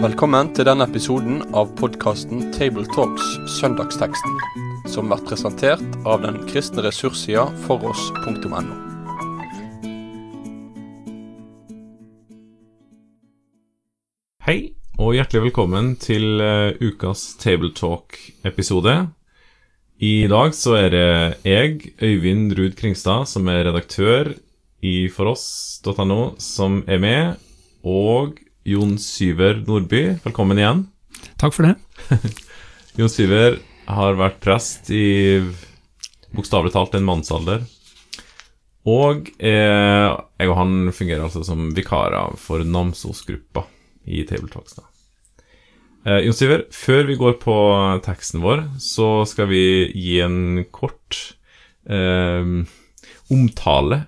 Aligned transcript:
Velkommen 0.00 0.48
til 0.56 0.64
denne 0.64 0.86
episoden 0.88 1.42
av 1.52 1.74
podkasten 1.76 2.46
Tabletalks 2.54 3.26
Søndagsteksten, 3.58 4.38
som 4.88 5.10
blir 5.10 5.20
presentert 5.28 5.98
av 6.08 6.22
den 6.24 6.38
kristne 6.48 6.86
ressurssida 6.86 7.46
foross.no. 7.66 8.60
Hei, 14.48 14.58
og 14.96 15.14
hjertelig 15.18 15.50
velkommen 15.50 15.94
til 16.00 16.40
eh, 16.44 16.80
ukas 16.80 17.36
Tabletalk-episode. 17.44 18.98
I 20.00 20.14
dag 20.32 20.56
så 20.56 20.78
er 20.80 20.94
det 20.96 21.08
jeg, 21.44 21.92
Øyvind 22.00 22.56
Ruud 22.56 22.76
Kringstad, 22.80 23.28
som 23.28 23.52
er 23.52 23.66
redaktør 23.68 24.32
i 24.84 25.08
foross.no, 25.12 26.20
som 26.40 26.82
er 26.88 27.00
med, 27.02 27.42
og 27.84 28.38
Jon 28.68 28.96
Syver 29.00 29.60
Nordby. 29.66 30.20
Velkommen 30.24 30.60
igjen. 30.60 30.86
Takk 31.40 31.56
for 31.56 31.68
det. 31.68 31.74
Jon 32.98 33.12
Syver 33.12 33.60
har 33.90 34.18
vært 34.20 34.40
prest 34.44 34.90
i 34.94 35.40
bokstavelig 36.36 36.74
talt 36.74 36.96
en 36.96 37.06
mannsalder. 37.08 37.64
Og 38.88 39.28
eh, 39.36 40.06
jeg 40.08 40.48
og 40.50 40.56
han 40.56 40.92
fungerer 40.96 41.26
altså 41.26 41.42
som 41.44 41.68
vikarer 41.76 42.36
for 42.40 42.64
Namsos-gruppa 42.64 43.66
i 44.08 44.24
Tabletalks. 44.28 44.78
Eh, 46.06 46.22
Jon 46.24 46.36
Syver, 46.36 46.64
før 46.72 47.04
vi 47.10 47.18
går 47.20 47.36
på 47.42 47.56
teksten 48.06 48.40
vår, 48.44 48.64
så 48.80 49.26
skal 49.28 49.50
vi 49.52 49.64
gi 49.92 50.20
en 50.24 50.64
kort 50.72 51.18
eh, 51.84 52.54
omtale, 53.30 54.04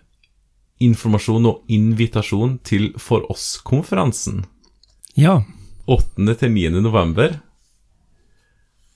informasjon 0.83 1.49
og 1.49 1.73
invitasjon 1.73 2.59
til 2.67 2.91
For 3.01 3.27
oss-konferansen. 3.33 4.45
Ja, 5.19 5.43
8. 5.87 6.35
til 6.41 6.53
9. 6.55 6.69
november. 6.83 7.41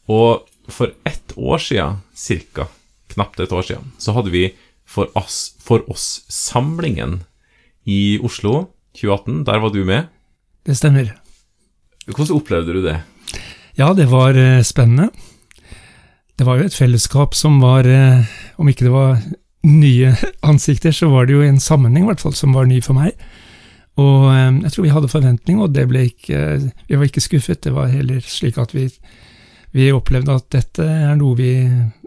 Og 0.08 0.47
for 0.69 0.94
ett 1.06 1.34
år 1.36 1.58
siden, 1.62 2.00
cirka, 2.14 2.69
knapt 3.12 3.41
et 3.41 3.52
år 3.52 3.66
siden, 3.66 3.92
så 3.98 4.14
hadde 4.16 4.34
vi 4.34 4.48
For 4.86 5.10
oss-samlingen 5.19 5.83
oss-samlingen 5.91 7.20
i 7.86 8.19
Oslo 8.22 8.69
2018. 8.94 9.44
Der 9.47 9.58
var 9.58 9.70
du 9.70 9.84
med. 9.84 10.06
det 10.66 10.77
stemmer. 10.77 11.14
Hvordan 12.06 12.36
opplevde 12.36 12.72
du 12.72 12.82
det? 12.82 13.00
Ja, 13.77 13.92
det 13.94 14.06
var 14.10 14.34
eh, 14.34 14.62
spennende. 14.62 15.10
Det 16.38 16.47
var 16.47 16.58
jo 16.58 16.66
et 16.66 16.75
fellesskap 16.75 17.34
som 17.34 17.60
var, 17.60 17.86
eh, 17.86 18.25
om 18.56 18.69
ikke 18.69 18.86
det 18.86 18.92
var 18.92 19.19
nye 19.67 20.14
ansikter, 20.47 20.95
så 20.95 21.11
var 21.11 21.27
det 21.27 21.36
jo 21.36 21.45
en 21.45 21.61
sammenheng 21.62 22.06
hvert 22.09 22.22
fall 22.22 22.36
som 22.39 22.55
var 22.56 22.69
ny 22.70 22.81
for 22.84 22.97
meg. 22.98 23.17
Og 24.00 24.28
eh, 24.31 24.61
jeg 24.67 24.72
tror 24.72 24.86
vi 24.86 24.95
hadde 24.95 25.12
forventning, 25.12 25.61
og 25.62 25.75
det 25.75 25.86
ble 25.91 26.06
ikke, 26.11 26.42
vi 26.86 26.98
var 26.98 27.09
ikke 27.09 27.25
skuffet. 27.25 27.64
Det 27.64 27.75
var 27.75 27.92
heller 27.92 28.22
slik 28.25 28.61
at 28.62 28.75
vi, 28.77 28.89
vi 29.77 29.92
opplevde 29.94 30.37
at 30.37 30.48
dette 30.55 30.87
er 30.87 31.17
noe 31.19 31.39
vi 31.39 31.53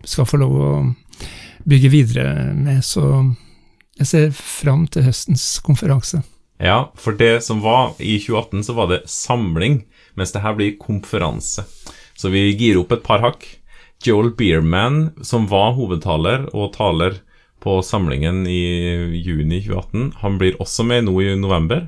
skal 0.07 0.29
få 0.29 0.41
lov 0.41 0.57
å 0.57 0.71
bygge 1.69 1.93
videre 1.93 2.33
med. 2.55 2.83
Så 2.85 3.03
jeg 3.99 4.07
ser 4.07 4.35
fram 4.35 4.87
til 4.87 5.09
høstens 5.09 5.45
konferanse. 5.65 6.21
Ja, 6.59 6.89
for 6.99 7.15
det 7.15 7.39
som 7.45 7.61
var 7.63 7.95
i 8.03 8.17
2018, 8.19 8.65
så 8.67 8.75
var 8.75 8.89
det 8.91 9.05
samling, 9.07 9.81
mens 10.19 10.33
det 10.35 10.43
her 10.43 10.57
blir 10.57 10.75
konferanse. 10.79 11.63
Så 12.19 12.31
vi 12.33 12.49
girer 12.51 12.81
opp 12.81 12.91
et 12.91 13.05
par 13.05 13.23
hakk. 13.23 13.45
Joel 14.03 14.33
Beerman, 14.35 15.09
som 15.23 15.47
var 15.51 15.73
hovedtaler 15.75 16.47
og 16.55 16.73
taler 16.75 17.19
på 17.59 17.81
samlingen 17.81 18.47
i 18.47 18.59
juni 19.23 19.61
2018, 19.63 20.11
han 20.21 20.37
blir 20.39 20.59
også 20.61 20.85
med 20.87 21.07
nå 21.07 21.15
i 21.21 21.35
november. 21.39 21.87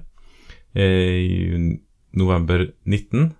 eh, 0.74 0.84
I 0.84 1.78
november 2.18 2.68
19. 2.86 3.34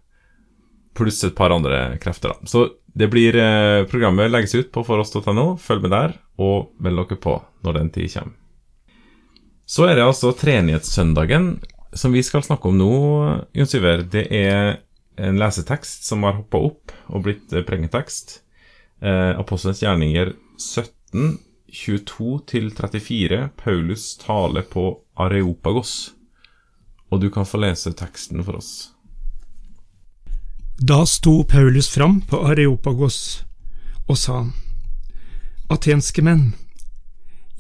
Pluss 0.96 1.24
et 1.24 1.36
par 1.36 1.52
andre 1.52 1.98
krefter, 2.04 2.34
da. 2.34 2.48
Så 2.48 2.70
det 2.94 3.08
blir 3.12 3.36
eh, 3.36 3.86
Programmet 3.88 4.32
legges 4.32 4.56
ut 4.56 4.72
på 4.72 4.84
foross.no. 4.84 5.58
Følg 5.58 5.82
med 5.82 5.92
der, 5.92 6.16
og 6.38 6.72
meld 6.80 7.04
dere 7.04 7.20
på 7.20 7.38
når 7.64 7.80
den 7.80 7.92
tid 7.96 8.12
kommer. 8.14 8.38
Så 9.66 9.86
er 9.88 9.96
det 9.96 10.04
altså 10.04 10.34
treenighetssøndagen 10.36 11.54
som 11.96 12.12
vi 12.12 12.24
skal 12.24 12.44
snakke 12.44 12.68
om 12.68 12.78
nå, 12.80 12.94
Jon 13.56 13.68
Syver. 13.68 14.04
Det 14.04 14.26
er 14.32 14.82
en 15.22 15.40
lesetekst 15.40 16.08
som 16.08 16.24
har 16.28 16.40
hoppa 16.40 16.60
opp 16.60 16.96
og 17.08 17.24
blitt 17.24 17.48
prengetekst. 17.48 17.68
pregentekst. 17.68 18.40
Eh, 19.02 19.34
Apostelens 19.40 19.82
gjerninger 19.82 20.36
17, 20.62 21.40
22-34. 21.72 23.50
Paulus 23.64 24.18
tale 24.18 24.62
på 24.62 25.00
Areopagos. 25.16 26.12
Og 27.10 27.22
du 27.22 27.30
kan 27.30 27.46
få 27.46 27.60
lese 27.64 27.94
teksten 27.94 28.44
for 28.44 28.60
oss. 28.62 28.92
Da 30.82 31.06
sto 31.06 31.44
Paulus 31.44 31.90
fram 31.90 32.22
på 32.22 32.40
Areopagos 32.48 33.44
og 34.10 34.18
sa, 34.18 34.38
Atenske 35.72 36.24
menn, 36.26 36.56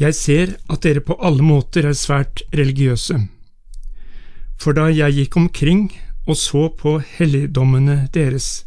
jeg 0.02 0.16
ser 0.18 0.56
at 0.74 0.82
dere 0.84 1.04
på 1.06 1.16
alle 1.22 1.46
måter 1.46 1.86
er 1.86 1.96
svært 1.96 2.42
religiøse. 2.56 3.20
For 4.58 4.74
da 4.74 4.88
jeg 4.90 5.16
gikk 5.20 5.38
omkring 5.38 5.86
og 6.26 6.38
så 6.38 6.68
på 6.82 6.98
helligdommene 7.18 8.08
deres, 8.14 8.66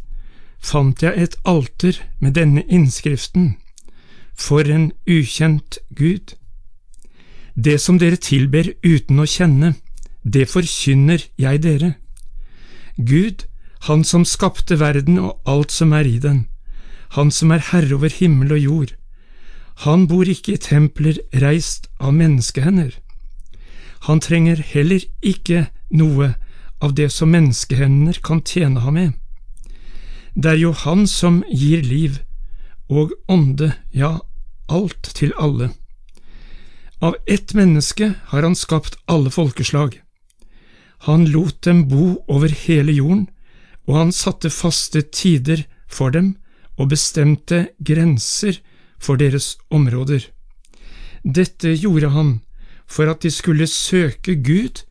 fant 0.62 1.02
jeg 1.02 1.18
et 1.18 1.36
alter 1.44 1.98
med 2.20 2.38
denne 2.38 2.64
innskriften, 2.70 3.56
For 4.34 4.66
en 4.70 4.92
ukjent 5.06 5.78
Gud. 5.94 6.34
Det 7.54 7.80
som 7.80 7.98
dere 7.98 8.16
tilber 8.16 8.72
uten 8.82 9.20
å 9.22 9.26
kjenne, 9.26 9.74
det 10.24 10.48
forkynner 10.50 11.22
jeg 11.38 11.62
dere. 11.62 11.94
Gud, 12.96 13.46
Han 13.84 14.00
som 14.04 14.24
skapte 14.24 14.78
verden 14.80 15.18
og 15.18 15.40
alt 15.44 15.70
som 15.70 15.92
er 15.92 16.06
i 16.08 16.18
den, 16.18 16.46
Han 17.10 17.30
som 17.30 17.50
er 17.50 17.60
herre 17.60 17.94
over 17.94 18.08
himmel 18.08 18.52
og 18.52 18.58
jord, 18.58 18.94
han 19.82 20.06
bor 20.06 20.28
ikke 20.28 20.54
i 20.54 20.62
templer 20.62 21.18
reist 21.42 21.88
av 21.98 22.14
menneskehender. 22.14 22.94
Han 24.06 24.20
trenger 24.20 24.60
heller 24.62 25.02
ikke 25.24 25.66
noe 25.90 26.34
av 26.84 26.94
det 26.94 27.10
som 27.12 27.32
menneskehender 27.34 28.20
kan 28.22 28.42
tjene 28.44 28.84
ham 28.84 28.94
med. 28.94 29.12
Det 30.34 30.52
er 30.52 30.60
jo 30.60 30.72
han 30.84 31.06
som 31.10 31.42
gir 31.50 31.82
liv 31.82 32.20
og 32.88 33.12
ånde, 33.28 33.72
ja, 33.92 34.18
alt 34.68 35.14
til 35.16 35.32
alle. 35.40 35.70
Av 37.00 37.16
ett 37.26 37.54
menneske 37.54 38.14
har 38.32 38.42
han 38.42 38.56
skapt 38.56 38.96
alle 39.06 39.30
folkeslag. 39.30 40.00
Han 41.04 41.26
lot 41.28 41.62
dem 41.62 41.88
bo 41.88 42.24
over 42.28 42.48
hele 42.48 42.92
jorden, 42.92 43.26
og 43.84 43.98
han 43.98 44.12
satte 44.12 44.50
faste 44.50 45.02
tider 45.12 45.66
for 45.88 46.14
dem 46.14 46.36
og 46.78 46.88
bestemte 46.94 47.66
grenser 47.78 48.60
for 48.98 49.20
deres 49.20 49.56
områder. 49.68 50.24
Dette 51.24 51.74
gjorde 51.76 52.10
han 52.16 52.40
for 52.86 53.08
at 53.10 53.22
de 53.22 53.30
skulle 53.30 53.66
søke 53.66 54.34
Gud, 54.34 54.84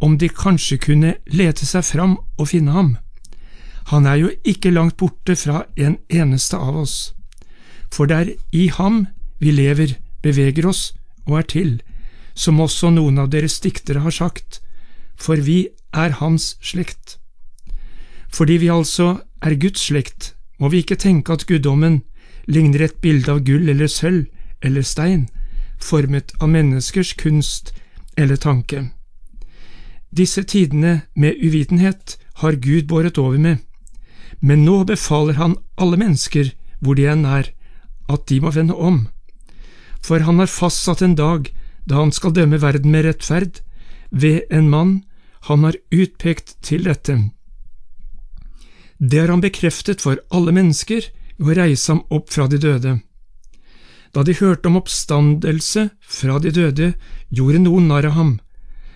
om 0.00 0.18
de 0.18 0.28
kanskje 0.28 0.78
kunne 0.80 1.14
lete 1.26 1.66
seg 1.66 1.84
fram 1.84 2.16
og 2.38 2.48
finne 2.52 2.72
ham. 2.74 2.96
Han 3.90 4.06
er 4.06 4.20
jo 4.22 4.30
ikke 4.46 4.70
langt 4.70 4.96
borte 4.96 5.36
fra 5.36 5.64
en 5.76 5.98
eneste 6.08 6.56
av 6.56 6.78
oss, 6.84 7.12
for 7.92 8.06
det 8.06 8.16
er 8.16 8.34
i 8.52 8.68
ham 8.68 9.06
vi 9.40 9.52
lever, 9.54 9.96
beveger 10.22 10.66
oss 10.68 10.92
og 11.26 11.38
er 11.38 11.48
til, 11.52 11.70
som 12.34 12.60
også 12.60 12.90
noen 12.94 13.18
av 13.18 13.30
deres 13.32 13.58
diktere 13.60 14.04
har 14.04 14.14
sagt, 14.14 14.60
for 15.16 15.36
vi 15.36 15.68
er 15.92 16.16
hans 16.20 16.54
slekt. 16.62 17.18
Fordi 18.30 18.60
vi 18.62 18.70
altså 18.70 19.20
er 19.42 19.58
Guds 19.58 19.88
slekt, 19.90 20.34
må 20.58 20.70
vi 20.70 20.84
ikke 20.84 21.00
tenke 21.00 21.32
at 21.32 21.46
guddommen 21.48 22.02
ligner 22.46 22.84
et 22.84 23.00
bilde 23.02 23.32
av 23.32 23.42
gull 23.44 23.68
eller 23.68 23.90
sølv 23.90 24.28
eller 24.62 24.84
stein, 24.86 25.28
formet 25.80 26.32
av 26.40 26.50
menneskers 26.52 27.14
kunst 27.18 27.72
eller 28.16 28.36
tanke. 28.36 28.90
Disse 30.10 30.42
tidene 30.42 31.02
med 31.14 31.38
uvitenhet 31.40 32.18
har 32.42 32.58
Gud 32.60 32.88
båret 32.88 33.18
over 33.18 33.38
med, 33.38 33.58
men 34.40 34.64
nå 34.64 34.84
befaler 34.84 35.38
han 35.38 35.56
alle 35.76 35.96
mennesker, 36.00 36.52
hvor 36.80 36.96
de 36.96 37.06
enn 37.08 37.24
er, 37.28 37.50
at 38.10 38.26
de 38.30 38.40
må 38.42 38.52
vende 38.54 38.74
om. 38.74 39.04
For 40.04 40.24
han 40.26 40.40
har 40.42 40.50
fastsatt 40.50 41.02
en 41.04 41.16
dag 41.18 41.50
da 41.88 42.00
han 42.00 42.12
skal 42.14 42.34
dømme 42.36 42.60
verden 42.62 42.92
med 42.92 43.06
rettferd, 43.06 43.60
ved 44.10 44.42
en 44.50 44.68
mann 44.70 45.02
han 45.48 45.64
har 45.64 45.78
utpekt 45.94 46.56
til 46.66 46.84
dette. 46.84 47.16
Det 48.98 49.20
har 49.22 49.32
han 49.32 49.40
bekreftet 49.40 50.02
for 50.04 50.20
alle 50.28 50.52
mennesker 50.52 51.06
ved 51.38 51.54
å 51.54 51.58
reise 51.62 51.92
ham 51.92 52.02
opp 52.12 52.28
fra 52.34 52.46
de 52.50 52.58
døde. 52.60 52.98
Da 54.12 54.24
de 54.26 54.34
hørte 54.34 54.68
om 54.68 54.76
oppstandelse 54.80 55.88
fra 56.02 56.38
de 56.42 56.52
døde, 56.52 56.92
gjorde 57.30 57.62
noen 57.64 57.88
narr 57.88 58.10
av 58.10 58.16
ham, 58.18 58.38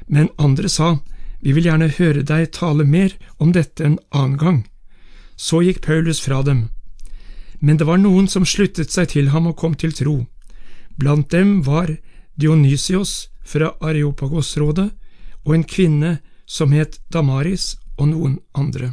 men 0.07 0.33
andre 0.39 0.69
sa, 0.69 0.99
Vi 1.45 1.53
vil 1.53 1.67
gjerne 1.69 1.93
høre 1.99 2.23
deg 2.25 2.55
tale 2.57 2.85
mer 2.89 3.13
om 3.37 3.51
dette 3.53 3.85
en 3.85 3.99
annen 4.17 4.39
gang. 4.41 4.61
Så 5.37 5.61
gikk 5.61 5.83
Paulus 5.85 6.21
fra 6.25 6.41
dem. 6.43 6.71
Men 7.65 7.79
det 7.81 7.87
var 7.89 7.97
noen 8.03 8.27
som 8.29 8.45
sluttet 8.45 8.93
seg 8.93 9.09
til 9.15 9.31
ham 9.33 9.49
og 9.49 9.57
kom 9.57 9.73
til 9.73 9.95
tro. 9.97 10.19
Blant 11.01 11.31
dem 11.33 11.63
var 11.65 11.95
Dionysios 12.37 13.31
fra 13.45 13.73
Areopagos-rådet 13.81 14.91
og 15.45 15.55
en 15.57 15.65
kvinne 15.65 16.19
som 16.45 16.75
het 16.77 17.01
Damaris, 17.13 17.79
og 17.97 18.11
noen 18.11 18.39
andre. 18.59 18.91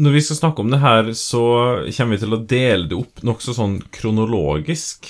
Når 0.00 0.12
vi 0.12 0.22
skal 0.24 0.38
snakke 0.40 0.64
om 0.64 0.70
det 0.72 0.80
her, 0.82 1.10
så 1.16 1.42
kommer 1.96 2.16
vi 2.16 2.20
til 2.22 2.36
å 2.36 2.44
dele 2.48 2.88
det 2.90 2.96
opp 2.96 3.22
nokså 3.24 3.54
sånn 3.56 3.78
kronologisk. 3.92 5.08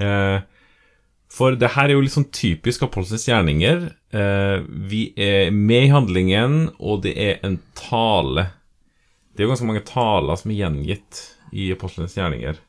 Eh, 0.00 0.38
for 1.34 1.56
det 1.58 1.72
her 1.74 1.88
er 1.88 1.96
jo 1.96 2.04
litt 2.04 2.14
sånn 2.14 2.30
typisk 2.32 2.86
Apostelens 2.86 3.26
gjerninger. 3.28 3.86
Eh, 4.16 4.58
vi 4.88 5.06
er 5.16 5.50
med 5.52 5.88
i 5.88 5.92
handlingen, 5.92 6.58
og 6.78 7.02
det 7.04 7.16
er 7.20 7.40
en 7.44 7.58
tale. 7.76 8.48
Det 9.34 9.42
er 9.42 9.48
jo 9.48 9.52
ganske 9.52 9.66
mange 9.68 9.84
taler 9.88 10.38
som 10.38 10.52
er 10.52 10.60
gjengitt 10.60 11.22
i 11.54 11.70
Apostlenes 11.74 12.14
gjerninger. 12.14 12.60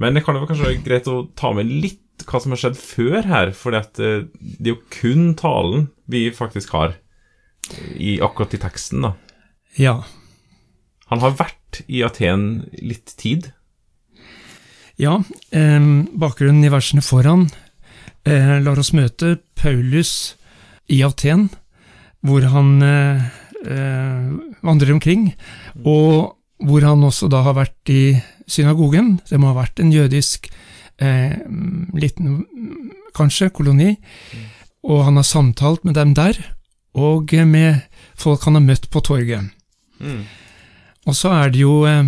Men 0.00 0.16
det 0.16 0.24
kan 0.26 0.36
jo 0.36 0.46
kanskje 0.48 0.66
være 0.66 0.82
greit 0.84 1.10
å 1.10 1.22
ta 1.38 1.52
med 1.54 1.70
litt 1.70 2.00
hva 2.26 2.38
som 2.42 2.54
har 2.54 2.60
skjedd 2.60 2.78
før 2.78 3.26
her, 3.30 3.52
for 3.56 3.74
det 3.74 3.82
er 4.02 4.72
jo 4.72 4.78
kun 4.92 5.32
talen 5.38 5.88
vi 6.10 6.26
faktisk 6.34 6.74
har 6.76 6.96
i 7.94 8.16
akkurat 8.22 8.54
i 8.54 8.60
teksten, 8.62 9.06
da. 9.06 9.14
Ja. 9.78 9.96
Han 11.10 11.22
har 11.22 11.34
vært 11.38 11.82
i 11.86 12.02
Aten 12.04 12.68
litt 12.78 13.14
tid. 13.20 13.52
Ja, 15.00 15.22
eh, 15.50 15.88
bakgrunnen 16.12 16.64
i 16.66 16.72
versene 16.72 17.02
foran 17.04 17.48
eh, 18.28 18.58
lar 18.62 18.78
oss 18.78 18.92
møte 18.94 19.38
Paulus 19.58 20.34
i 20.92 21.02
Aten, 21.06 21.48
hvor 22.22 22.44
han 22.52 22.74
eh, 22.82 23.22
eh, 23.22 23.51
vandrer 23.62 24.90
omkring, 24.90 25.28
og 25.86 26.32
hvor 26.66 26.84
han 26.86 27.04
også 27.06 27.28
da 27.30 27.42
har 27.46 27.56
vært 27.56 27.90
i 27.92 28.16
synagogen. 28.50 29.16
Det 29.28 29.38
må 29.40 29.50
ha 29.50 29.60
vært 29.62 29.82
en 29.82 29.92
jødisk 29.92 30.48
eh, 31.02 31.38
liten, 31.98 32.44
kanskje, 33.16 33.50
koloni, 33.54 33.96
og 34.82 35.04
han 35.06 35.18
har 35.18 35.26
samtalt 35.26 35.84
med 35.86 35.96
dem 35.98 36.14
der, 36.18 36.38
og 36.98 37.32
med 37.48 37.82
folk 38.18 38.44
han 38.44 38.58
har 38.58 38.66
møtt 38.66 38.88
på 38.92 39.00
torget. 39.00 39.50
Mm. 39.98 40.24
Og 41.06 41.16
så 41.16 41.32
er 41.34 41.52
det 41.52 41.62
jo 41.62 41.82
eh, 41.88 42.04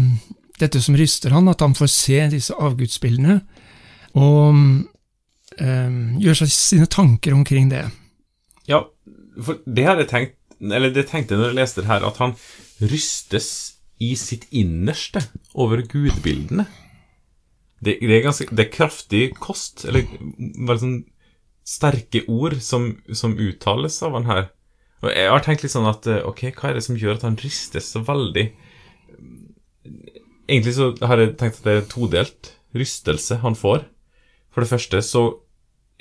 dette 0.61 0.83
som 0.83 0.97
ryster 0.99 1.35
han, 1.35 1.49
at 1.51 1.63
han 1.65 1.75
får 1.75 1.91
se 1.91 2.21
disse 2.35 2.55
avgudsbildene, 2.55 3.41
og 4.15 4.59
eh, 5.59 6.01
gjør 6.23 6.43
seg 6.45 6.55
sine 6.55 6.91
tanker 6.91 7.35
omkring 7.35 7.71
det. 7.73 7.87
Ja, 8.71 8.85
for 9.35 9.61
det 9.67 9.87
har 9.89 9.99
jeg 9.99 10.11
tenkt 10.13 10.39
Eller 10.65 10.93
det 10.95 11.09
tenkte 11.11 11.35
jeg 11.35 11.43
når 11.43 11.53
jeg 11.53 11.61
leste 11.61 11.83
det 11.83 11.91
her, 11.91 12.07
at 12.07 12.21
han 12.23 12.35
rystes 12.81 13.49
i 14.03 14.15
sitt 14.19 14.47
innerste 14.55 15.23
over 15.55 15.85
gudbildene. 15.87 16.67
Det, 17.85 17.99
det, 18.01 18.13
er 18.17 18.25
ganske 18.25 18.49
Det 18.51 18.67
er 18.67 18.73
kraftig 18.73 19.25
kost, 19.37 19.85
eller 19.85 20.07
bare 20.67 20.81
sånn 20.81 21.01
sterke 21.65 22.25
ord 22.29 22.59
som, 22.65 22.91
som 23.13 23.37
uttales 23.41 24.01
av 24.05 24.17
han 24.19 24.29
her. 24.29 24.47
Og 25.05 25.11
jeg 25.13 25.31
har 25.33 25.45
tenkt 25.45 25.65
litt 25.65 25.75
sånn 25.75 25.89
at 25.89 26.07
Ok, 26.25 26.47
hva 26.57 26.71
er 26.71 26.79
det 26.79 26.85
som 26.87 26.97
gjør 26.97 27.19
at 27.19 27.27
han 27.27 27.39
rystes 27.41 27.91
så 27.93 28.01
veldig 28.05 28.47
Egentlig 30.49 30.75
så 30.77 30.91
har 31.09 31.21
jeg 31.21 31.35
tenkt 31.41 31.61
at 31.61 31.67
det 31.67 31.75
er 31.77 31.87
todelt 31.89 32.51
rystelse 32.77 33.39
han 33.41 33.57
får. 33.57 33.87
For 34.53 34.65
det 34.65 34.71
første 34.71 35.01
så 35.05 35.23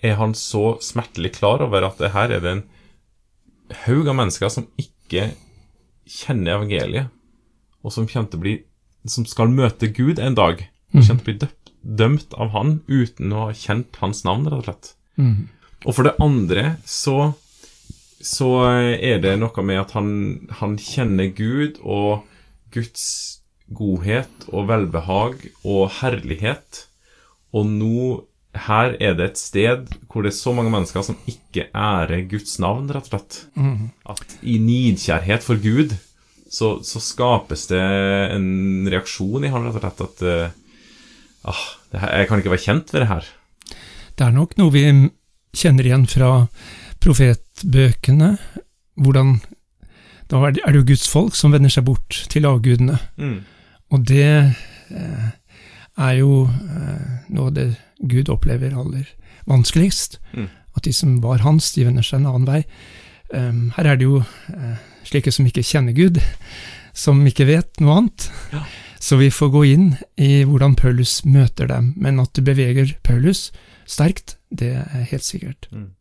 er 0.04 0.18
han 0.20 0.34
så 0.36 0.76
smertelig 0.84 1.38
klar 1.38 1.64
over 1.64 1.86
at 1.88 2.02
det 2.02 2.12
her 2.12 2.34
er 2.34 2.44
det 2.44 2.52
en 2.52 2.64
haug 3.86 4.08
av 4.08 4.18
mennesker 4.20 4.52
som 4.52 4.68
ikke 4.80 5.32
kjenner 6.10 6.58
evangeliet, 6.58 7.12
og 7.84 7.92
som 7.92 8.08
bli 8.40 8.62
Som 9.04 9.26
skal 9.28 9.50
møte 9.52 9.90
Gud 9.92 10.16
en 10.18 10.36
dag, 10.36 10.62
og 10.94 11.02
kommer 11.04 11.08
til 11.08 11.18
å 11.20 11.26
bli 11.26 11.34
døpt, 11.42 11.72
dømt 11.84 12.34
av 12.40 12.54
han 12.54 12.70
uten 12.88 13.34
å 13.36 13.50
ha 13.50 13.52
kjent 13.52 13.98
hans 14.00 14.24
navn, 14.24 14.46
rett 14.48 14.62
og 14.62 14.64
slett. 14.64 14.92
Mm. 15.20 15.50
Og 15.84 15.96
for 15.98 16.08
det 16.08 16.14
andre 16.24 16.78
så 16.88 17.34
så 18.24 18.50
er 18.72 19.20
det 19.20 19.36
noe 19.42 19.66
med 19.68 19.82
at 19.82 19.94
han, 19.98 20.12
han 20.62 20.78
kjenner 20.80 21.28
Gud 21.36 21.82
og 21.84 22.24
Guds 22.72 23.42
godhet 23.76 24.48
og 24.48 24.70
velbehag 24.70 25.44
og 25.68 25.92
herlighet. 26.00 26.86
Og 27.54 27.68
nå 27.68 28.04
her 28.54 28.96
er 29.02 29.16
det 29.18 29.30
et 29.32 29.40
sted 29.42 29.88
hvor 30.08 30.24
det 30.24 30.34
er 30.34 30.38
så 30.38 30.54
mange 30.56 30.72
mennesker 30.74 31.06
som 31.06 31.18
ikke 31.30 31.68
ærer 31.74 32.26
Guds 32.30 32.60
navn, 32.62 32.90
rett 32.94 33.08
og 33.10 33.14
slett. 33.14 33.40
Mm. 33.58 33.90
At 34.14 34.36
i 34.42 34.60
nidkjærhet 34.62 35.46
for 35.46 35.62
Gud 35.62 35.96
så, 36.54 36.76
så, 36.86 37.02
skapes 37.02 37.66
det 37.72 37.82
en 37.82 38.86
reaksjon 38.94 39.48
i 39.48 39.50
han, 39.50 39.66
rett 39.66 39.80
og 39.80 39.82
slett, 39.82 40.04
at 40.06 40.26
uh, 40.28 41.50
ah, 41.50 41.64
her, 41.98 42.14
jeg 42.22 42.30
kan 42.30 42.44
ikke 42.44 42.54
være 42.54 42.66
kjent 42.68 42.94
ved 42.94 43.04
det 43.04 43.10
her. 43.10 43.32
Det 44.14 44.28
er 44.28 44.36
nok 44.36 44.54
noe 44.62 44.74
vi 44.76 44.86
kjenner 45.58 45.90
igjen 45.90 46.06
fra 46.10 46.30
profetbøkene, 47.02 48.36
hvordan 49.02 49.40
da 50.30 50.40
er 50.48 50.54
det 50.54 50.80
jo 50.80 50.88
Guds 50.94 51.08
folk 51.10 51.36
som 51.38 51.54
vender 51.54 51.74
seg 51.74 51.86
bort 51.86 52.22
til 52.32 52.46
avgudene. 52.50 52.96
Mm. 53.18 53.40
Og 53.94 54.06
det 54.10 54.30
eh, 54.30 55.26
er 56.00 56.18
jo 56.20 56.46
eh, 56.48 57.08
noe 57.34 57.54
det 57.54 57.70
Gud 58.00 58.32
opplever 58.34 58.74
aller 58.76 59.08
vanskeligst. 59.50 60.20
Mm. 60.34 60.50
At 60.74 60.88
de 60.88 60.94
som 60.96 61.20
var 61.24 61.44
hans, 61.46 61.72
de 61.76 61.86
vender 61.86 62.06
seg 62.06 62.22
en 62.22 62.30
annen 62.32 62.50
vei. 62.50 62.62
Um, 63.34 63.72
her 63.78 63.92
er 63.92 64.00
det 64.00 64.08
jo 64.08 64.22
eh, 64.22 64.80
slike 65.08 65.32
som 65.34 65.48
ikke 65.50 65.66
kjenner 65.66 65.96
Gud, 65.98 66.20
som 66.98 67.22
ikke 67.28 67.48
vet 67.50 67.82
noe 67.82 68.00
annet. 68.02 68.30
Ja. 68.54 68.64
Så 69.04 69.18
vi 69.20 69.30
får 69.34 69.50
gå 69.52 69.64
inn 69.74 69.88
i 70.22 70.46
hvordan 70.48 70.78
Paulus 70.80 71.22
møter 71.28 71.68
dem. 71.68 71.92
Men 72.00 72.22
at 72.24 72.32
det 72.38 72.46
beveger 72.48 72.96
Paulus 73.04 73.50
sterkt, 73.90 74.38
det 74.50 74.72
er 74.80 75.10
helt 75.10 75.26
sikkert. 75.28 75.68
Mm. 75.74 75.92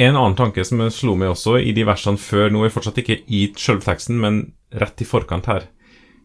En 0.00 0.16
annen 0.16 0.38
tanke 0.38 0.64
som 0.64 0.80
slo 0.94 1.12
meg 1.20 1.34
også 1.34 1.58
i 1.60 1.74
de 1.76 1.84
versene 1.84 2.20
før, 2.20 2.48
nå 2.48 2.64
er 2.64 2.72
fortsatt 2.72 3.02
ikke 3.02 3.18
i 3.28 3.42
selve 3.60 3.84
teksten, 3.84 4.16
men 4.22 4.40
rett 4.72 5.02
i 5.04 5.08
forkant 5.08 5.50
her, 5.50 5.66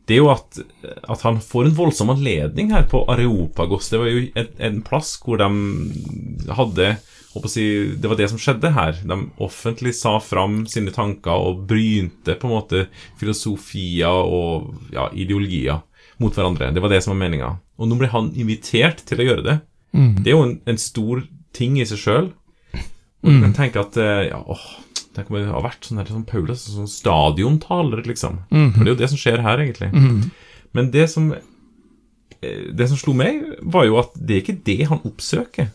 det 0.06 0.16
er 0.16 0.22
jo 0.22 0.30
at, 0.30 0.60
at, 0.86 1.22
han 1.26 1.40
får 1.42 1.70
en 1.70 1.78
voldsom 1.80 2.12
anledning 2.14 2.70
her 2.76 2.86
på 2.90 3.02
Areopagos. 3.10 3.90
Det 3.90 4.00
var 4.02 4.12
jo 4.12 4.24
en, 4.38 4.52
en 4.68 4.80
plass 4.86 5.16
hvor 5.24 5.42
de 5.42 5.50
hadde 6.54 6.92
si, 7.50 7.66
Det 7.98 8.12
var 8.12 8.20
det 8.20 8.30
som 8.30 8.40
skjedde 8.42 8.72
her. 8.76 9.00
De 9.02 9.18
offentlig 9.44 9.96
sa 9.98 10.20
fram 10.22 10.64
sine 10.70 10.94
tanker 10.94 11.34
og 11.34 11.66
brynte 11.70 12.38
på 12.38 12.48
en 12.48 12.54
måte 12.54 12.86
filosofier 13.20 14.30
og 14.30 14.76
ja, 14.94 15.10
ideologier 15.12 15.82
mot 16.22 16.38
hverandre. 16.38 16.70
Det 16.72 16.84
var 16.86 16.94
det 16.94 17.02
som 17.04 17.16
var 17.16 17.24
meninga. 17.26 17.56
Og 17.82 17.90
nå 17.90 17.98
ble 18.00 18.14
han 18.14 18.30
invitert 18.38 19.02
til 19.10 19.24
å 19.24 19.30
gjøre 19.30 19.48
det. 19.50 19.60
Mm. 19.96 20.12
Det 20.22 20.32
er 20.32 20.38
jo 20.38 20.46
en, 20.46 20.58
en 20.70 20.82
stor 20.82 21.26
ting 21.56 21.80
i 21.82 21.88
seg 21.90 22.02
sjøl. 22.02 22.34
Og 23.26 23.32
du 23.34 23.42
kan 23.42 23.56
tenke 23.58 23.82
at 23.82 23.98
ja, 24.30 24.38
åh, 24.38 24.66
Tenk 25.16 25.30
om 25.32 25.38
det 25.40 25.48
har 25.48 25.64
vært 25.64 25.88
sånn 25.88 25.98
her 26.02 26.06
som 26.12 26.26
Paulus, 26.28 26.66
sånn 26.70 26.90
stadiontaler, 26.92 28.04
liksom. 28.06 28.42
Mhm. 28.52 28.74
For 28.76 28.84
det 28.84 28.90
er 28.92 28.96
jo 28.96 29.02
det 29.04 29.10
som 29.14 29.18
skjer 29.22 29.42
her, 29.42 29.58
egentlig. 29.64 29.92
Mhm. 29.94 30.32
Men 30.74 30.92
det 30.92 31.10
som 31.10 31.34
Det 32.76 32.88
som 32.90 32.98
slo 32.98 33.14
meg, 33.18 33.40
var 33.64 33.86
jo 33.88 33.96
at 33.98 34.12
det 34.14 34.36
er 34.36 34.42
ikke 34.44 34.64
det 34.68 34.88
han 34.88 35.00
oppsøker. 35.08 35.72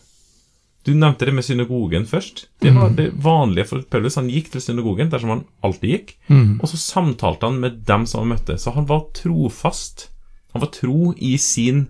Du 0.85 0.93
nevnte 0.93 1.25
det 1.27 1.33
med 1.35 1.43
synagogen 1.43 2.05
først. 2.07 2.45
Det 2.61 2.71
var 2.73 2.89
Mhm. 2.89 2.95
det 2.95 3.11
vanlige 3.21 3.67
for 3.67 3.81
Paulus. 3.81 4.15
Han 4.15 4.29
gikk 4.29 4.51
til 4.51 4.61
synagogen 4.61 5.09
der 5.09 5.19
som 5.19 5.29
han 5.29 5.43
alltid 5.63 5.89
gikk, 5.91 6.13
mm. 6.29 6.59
og 6.61 6.69
så 6.69 6.77
samtalte 6.77 7.41
han 7.41 7.59
med 7.59 7.83
dem 7.85 8.05
som 8.05 8.21
han 8.29 8.37
møtte. 8.37 8.55
Så 8.57 8.73
han 8.73 8.85
var 8.85 9.01
trofast. 9.13 10.07
Han 10.53 10.61
var 10.61 10.69
tro 10.71 11.13
i 11.17 11.35
sin, 11.37 11.87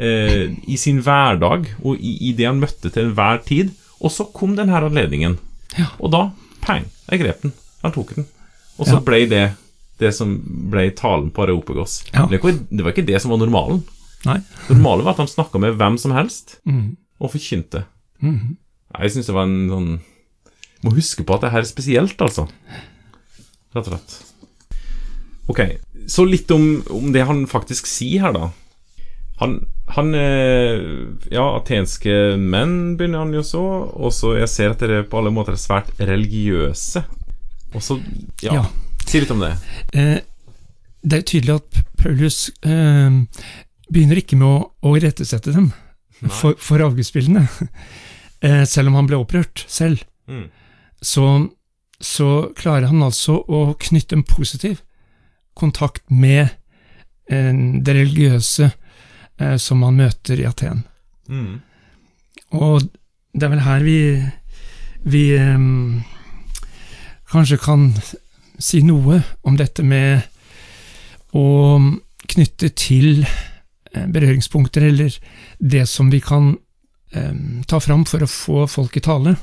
eh, 0.00 0.48
i 0.66 0.76
sin 0.76 1.00
hverdag 1.02 1.66
og 1.84 1.96
i, 2.00 2.30
i 2.30 2.32
det 2.32 2.46
han 2.46 2.60
møtte 2.60 2.90
til 2.92 3.04
enhver 3.12 3.44
tid. 3.44 3.70
Og 4.00 4.10
så 4.10 4.24
kom 4.32 4.56
denne 4.56 4.74
anledningen. 4.74 5.38
Ja. 5.78 5.86
Og 6.00 6.10
da, 6.10 6.30
pang, 6.66 6.88
jeg 7.10 7.22
grep 7.22 7.44
den. 7.46 7.54
Han 7.84 7.94
tok 7.94 8.16
den. 8.16 8.26
Og 8.76 8.88
så 8.88 8.98
Ja. 8.98 9.04
ble 9.06 9.22
det 9.30 9.44
det 9.98 10.12
som 10.12 10.34
ble 10.70 10.90
talen 10.96 11.30
på 11.32 11.46
Areopagos. 11.46 12.02
Ja. 12.12 12.26
Det, 12.28 12.40
var 12.42 12.92
ikke, 12.92 13.06
det 13.06 13.20
som 13.22 13.32
var 13.32 13.40
normalen. 13.40 13.82
Nei. 14.26 14.40
Normalen 14.68 14.76
normale 14.76 15.06
var 15.06 15.14
at 15.14 15.22
han 15.24 15.30
snakka 15.30 15.60
med 15.62 15.78
hvem 15.80 15.96
som 16.00 16.12
helst, 16.16 16.58
mm. 16.68 16.96
og 17.22 17.32
forkynte. 17.32 17.84
Mm. 18.20 18.56
Jeg 19.00 19.12
syns 19.12 19.30
det 19.30 19.34
var 19.36 19.48
en 19.48 19.68
sånn 19.68 19.88
Må 20.84 20.92
huske 20.94 21.24
på 21.26 21.34
at 21.34 21.42
det 21.42 21.50
her 21.50 21.64
er 21.64 21.68
spesielt, 21.68 22.20
altså. 22.22 22.44
Rett 23.74 23.88
og 23.88 23.94
slett. 23.94 24.16
Ok, 25.48 25.60
så 26.06 26.26
litt 26.28 26.50
om, 26.52 26.82
om 26.92 27.08
det 27.14 27.24
han 27.26 27.46
faktisk 27.50 27.88
sier 27.88 28.26
her, 28.26 28.36
da. 28.36 28.50
Han, 29.40 29.56
han 29.94 30.14
eh, 30.18 30.80
Ja, 31.30 31.44
atenske 31.60 32.36
menn 32.38 32.96
begynner 32.98 33.22
han 33.24 33.34
jo 33.36 33.42
så, 33.46 33.62
og 33.94 34.12
så 34.12 34.34
jeg 34.40 34.48
ser 34.50 34.70
at 34.74 34.80
dere 34.82 35.04
på 35.06 35.20
alle 35.20 35.30
måter 35.34 35.54
er 35.54 35.62
svært 35.62 35.92
religiøse. 36.00 37.04
Og 37.74 37.82
så 37.82 37.98
Ja, 38.42 38.54
Ja. 38.54 38.64
si 39.06 39.20
litt 39.20 39.30
om 39.30 39.40
det. 39.40 39.52
Eh, 39.94 40.18
det 41.06 41.12
er 41.12 41.22
jo 41.22 41.30
tydelig 41.30 41.54
at 41.60 41.82
Paulus 42.02 42.50
eh, 42.66 43.10
begynner 43.92 44.18
ikke 44.18 44.36
med 44.40 44.48
å, 44.48 44.70
å 44.82 44.96
irettesette 44.98 45.52
dem 45.54 45.68
Nei. 46.20 46.30
for, 46.30 46.54
for 46.58 46.82
avgudsbildene. 46.82 47.46
Eh, 48.44 48.64
selv 48.68 48.90
om 48.90 48.94
han 48.98 49.06
ble 49.08 49.16
opprørt 49.16 49.62
selv, 49.66 50.02
Mm. 50.28 50.50
så, 51.00 51.22
så 52.02 52.52
klarer 52.54 52.88
han 52.90 53.00
altså 53.02 53.38
å 53.48 53.60
knytte 53.80 54.12
en 54.18 54.24
positiv 54.28 54.82
kontakt 55.56 56.02
med 56.12 56.50
eh, 57.32 57.52
det 57.80 57.94
religiøse 57.96 58.68
eh, 59.40 59.56
som 59.56 59.80
man 59.82 59.98
møter 59.98 60.40
i 60.40 60.46
Aten. 60.48 60.84
Mm. 61.28 61.60
Og 62.56 62.86
det 63.36 63.46
er 63.46 63.52
vel 63.52 63.64
her 63.66 63.84
vi, 63.84 63.98
vi 65.04 65.24
um, 65.38 66.02
kanskje 67.32 67.58
kan 67.60 67.90
si 68.58 68.80
noe 68.86 69.20
om 69.44 69.58
dette 69.58 69.84
med 69.84 70.24
å 71.36 71.46
knytte 72.26 72.70
til 72.78 73.26
eh, 73.26 74.06
berøringspunkter, 74.06 74.88
eller 74.88 75.18
det 75.58 75.84
som 75.90 76.10
vi 76.12 76.22
kan 76.24 76.54
um, 76.56 77.62
ta 77.68 77.80
fram 77.82 78.06
for 78.08 78.24
å 78.24 78.30
få 78.30 78.64
folk 78.70 78.96
i 78.96 79.04
tale. 79.04 79.36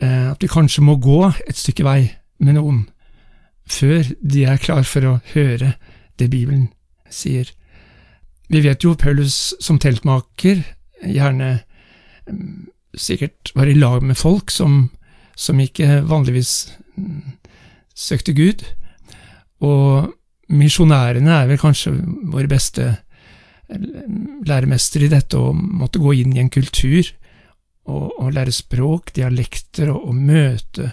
At 0.00 0.40
vi 0.40 0.48
kanskje 0.48 0.80
må 0.80 0.94
gå 0.96 1.26
et 1.28 1.58
stykke 1.60 1.84
vei 1.84 2.06
med 2.40 2.56
noen 2.56 2.78
før 3.70 4.06
de 4.20 4.46
er 4.48 4.60
klar 4.62 4.86
for 4.88 5.06
å 5.06 5.18
høre 5.34 5.74
det 6.16 6.30
Bibelen 6.32 6.70
sier. 7.12 7.50
Vi 8.50 8.62
vet 8.64 8.84
jo 8.84 8.96
Paulus 8.98 9.54
som 9.62 9.78
teltmaker 9.78 10.64
gjerne 11.06 11.60
um, 12.26 12.68
sikkert 12.98 13.52
var 13.54 13.70
i 13.70 13.76
lag 13.78 14.02
med 14.02 14.18
folk 14.18 14.50
som, 14.50 14.88
som 15.38 15.60
ikke 15.62 16.02
vanligvis 16.10 16.72
um, 16.96 17.36
søkte 17.94 18.34
Gud, 18.34 18.64
og 19.60 20.10
misjonærene 20.50 21.30
er 21.42 21.48
vel 21.50 21.60
kanskje 21.60 21.92
våre 22.32 22.50
beste 22.50 22.88
læremestere 23.70 25.06
i 25.06 25.12
dette 25.12 25.38
å 25.38 25.52
måtte 25.54 26.00
gå 26.02 26.16
inn 26.18 26.34
i 26.34 26.40
en 26.42 26.50
kultur 26.50 27.04
og, 27.86 28.10
og 28.18 28.32
lære 28.34 28.54
språk, 28.54 29.12
dialekter, 29.14 29.92
og, 29.92 30.08
og 30.10 30.16
møte 30.16 30.90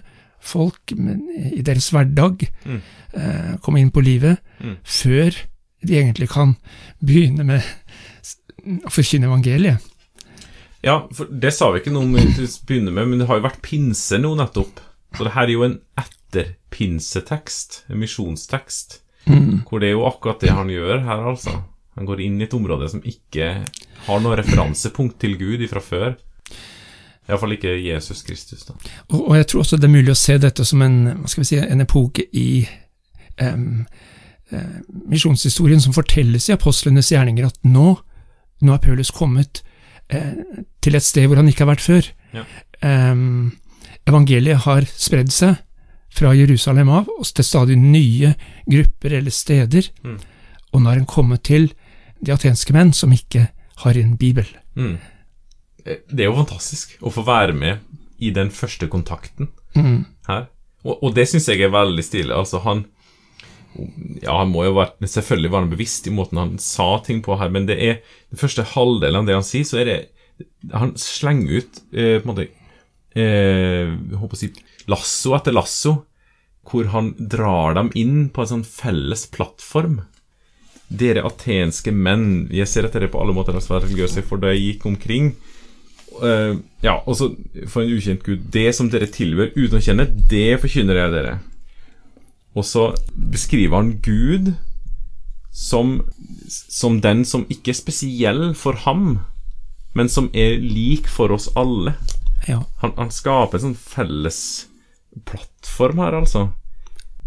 folk 0.48 0.94
i 0.94 1.64
deres 1.66 1.90
hverdag, 1.92 2.46
mm. 2.66 2.82
eh, 3.18 3.54
komme 3.64 3.82
inn 3.82 3.92
på 3.94 4.04
livet, 4.06 4.44
mm. 4.62 4.76
før 4.86 5.40
de 5.88 6.00
egentlig 6.00 6.30
kan 6.32 6.56
begynne 7.00 7.46
med 7.48 7.64
å 8.86 8.92
forkynne 8.92 9.30
evangeliet. 9.30 9.94
Ja, 10.86 11.02
for 11.16 11.30
det 11.32 11.52
sa 11.56 11.72
vi 11.74 11.82
ikke 11.82 11.92
noe 11.94 12.06
om 12.06 12.14
til 12.36 12.46
å 12.46 12.52
begynne 12.70 12.94
med, 12.94 13.10
men 13.10 13.22
det 13.22 13.28
har 13.30 13.40
jo 13.40 13.48
vært 13.48 13.64
pinse 13.66 14.20
nå 14.22 14.36
nettopp. 14.38 14.84
Så 15.18 15.26
det 15.26 15.34
her 15.34 15.48
er 15.48 15.56
jo 15.56 15.66
en 15.66 15.80
etterpinsetekst, 15.98 17.82
en 17.90 18.02
misjonstekst, 18.04 19.00
mm. 19.26 19.66
hvor 19.68 19.82
det 19.82 19.90
er 19.90 19.98
jo 19.98 20.06
akkurat 20.08 20.44
det 20.44 20.54
han 20.54 20.72
gjør 20.72 21.02
her, 21.08 21.26
altså. 21.34 21.58
Han 21.98 22.06
går 22.06 22.22
inn 22.28 22.38
i 22.38 22.46
et 22.46 22.54
område 22.54 22.88
som 22.92 23.02
ikke 23.02 23.50
har 24.06 24.20
noe 24.22 24.38
referansepunkt 24.38 25.18
til 25.24 25.34
Gud 25.40 25.64
ifra 25.66 25.82
før. 25.82 26.12
Iallfall 27.28 27.58
ikke 27.58 27.74
Jesus 27.82 28.22
Kristus. 28.24 28.68
da. 28.68 28.76
Og, 29.10 29.24
og, 29.24 29.34
jeg 29.40 29.48
tror 29.48 29.64
også 29.64 29.80
det 29.82 29.90
er 29.90 29.96
mulig 29.96 30.14
å 30.14 30.20
se 30.20 30.38
dette 30.40 30.66
som 30.66 30.84
en, 30.86 31.00
hva 31.24 31.32
skal 31.32 31.44
vi 31.44 31.50
si, 31.50 31.58
en 31.60 31.84
epoke 31.84 32.28
i 32.38 32.50
um, 33.42 33.82
misjonshistorien 35.12 35.82
som 35.84 35.96
fortelles 35.96 36.50
i 36.50 36.56
apostlenes 36.56 37.12
gjerninger, 37.12 37.48
at 37.48 37.58
nå, 37.68 37.96
nå 38.64 38.74
er 38.74 38.84
Paulus 38.84 39.12
kommet 39.16 39.64
eh, 40.08 40.36
til 40.84 40.98
et 40.98 41.06
sted 41.06 41.28
hvor 41.28 41.42
han 41.42 41.50
ikke 41.52 41.66
har 41.66 41.74
vært 41.74 41.86
før. 41.86 42.12
Ja. 42.36 42.46
Um, 42.84 43.58
evangeliet 44.08 44.64
har 44.68 44.86
spredd 44.94 45.34
seg 45.34 45.58
fra 46.14 46.32
Jerusalem 46.38 46.90
av 46.94 47.10
og 47.12 47.28
til 47.28 47.46
stadig 47.46 47.76
nye 47.82 48.34
grupper 48.70 49.18
eller 49.20 49.34
steder, 49.34 49.92
mm. 50.06 50.18
og 50.74 50.82
nå 50.82 50.92
er 50.92 51.02
han 51.02 51.10
kommet 51.10 51.44
til 51.50 51.70
de 52.24 52.34
atenske 52.34 52.74
menn 52.74 52.96
som 52.96 53.14
ikke 53.14 53.50
har 53.84 54.00
en 54.00 54.16
bibel. 54.18 54.48
Mm 54.78 54.98
det 55.88 56.24
er 56.24 56.30
jo 56.30 56.38
fantastisk 56.42 56.98
å 57.06 57.12
få 57.14 57.24
være 57.28 57.56
med 57.56 57.84
i 58.24 58.32
den 58.36 58.50
første 58.54 58.90
kontakten 58.92 59.52
mm. 59.78 60.00
her. 60.28 60.48
Og, 60.84 61.04
og 61.04 61.16
det 61.16 61.28
syns 61.30 61.48
jeg 61.50 61.64
er 61.64 61.74
veldig 61.74 62.04
stilig. 62.06 62.34
Altså, 62.36 62.62
han 62.66 62.86
Ja, 64.24 64.40
han 64.40 64.52
må 64.52 64.64
jo 64.66 64.76
være, 64.78 65.08
selvfølgelig 65.10 65.54
være 65.54 65.72
bevisst 65.74 66.08
i 66.10 66.14
måten 66.14 66.40
han 66.42 66.56
sa 66.62 66.98
ting 67.06 67.22
på 67.26 67.38
her, 67.38 67.52
men 67.54 67.68
det 67.70 67.78
er 67.78 68.00
den 68.32 68.42
første 68.42 68.66
halvdelen 68.74 69.22
av 69.22 69.30
det 69.30 69.38
han 69.38 69.46
sier, 69.46 69.68
så 69.68 69.82
er 69.82 69.90
det 69.90 70.00
Han 70.74 70.92
slenger 71.02 71.62
ut 71.62 71.80
eh, 71.94 72.18
på 72.22 72.28
en 72.28 72.30
måte 72.30 72.46
eh, 73.18 73.90
håper 74.18 74.38
å 74.38 74.40
si 74.40 74.52
lasso 74.88 75.34
etter 75.38 75.56
lasso, 75.56 75.94
hvor 76.68 76.92
han 76.94 77.14
drar 77.18 77.78
dem 77.78 77.90
inn 77.98 78.28
på 78.34 78.44
en 78.44 78.52
sånn 78.52 78.68
felles 78.68 79.26
plattform. 79.34 80.02
Dere 80.88 81.26
atenske 81.28 81.92
menn 81.92 82.48
Jeg 82.54 82.70
ser 82.72 82.86
etter 82.88 83.04
dere 83.04 83.12
på 83.12 83.20
alle 83.20 83.34
måter 83.36 83.58
religiøse, 83.58 84.24
for 84.24 84.40
da 84.40 84.54
jeg 84.54 84.62
gikk 84.64 84.86
omkring 84.88 85.34
uh, 86.22 86.56
Ja, 86.80 87.02
og 87.04 87.18
så 87.20 87.28
for 87.68 87.84
en 87.84 87.92
ukjent 87.92 88.24
Gud 88.24 88.46
Det 88.56 88.70
som 88.72 88.88
dere 88.88 89.10
tilhører 89.12 89.52
uten 89.58 89.82
å 89.82 89.84
kjenne, 89.84 90.08
det 90.32 90.62
forkynner 90.64 91.02
jeg 91.02 91.16
dere. 91.18 91.34
Og 92.58 92.66
så 92.66 92.90
beskriver 93.14 93.78
han 93.78 93.98
Gud 94.02 94.54
som, 95.54 96.00
som 96.50 97.02
den 97.02 97.24
som 97.26 97.46
ikke 97.54 97.74
er 97.74 97.78
spesiell 97.78 98.44
for 98.58 98.78
ham, 98.86 99.20
men 99.98 100.10
som 100.10 100.32
er 100.34 100.58
lik 100.62 101.10
for 101.10 101.34
oss 101.34 101.50
alle. 101.58 101.96
Ja. 102.48 102.64
Han, 102.82 102.94
han, 102.98 103.14
skaper 103.14 103.60
en 103.60 103.70
sånn 103.70 103.78
felles 103.78 104.40
plattform 105.28 106.02
her, 106.02 106.18
altså. 106.18 106.48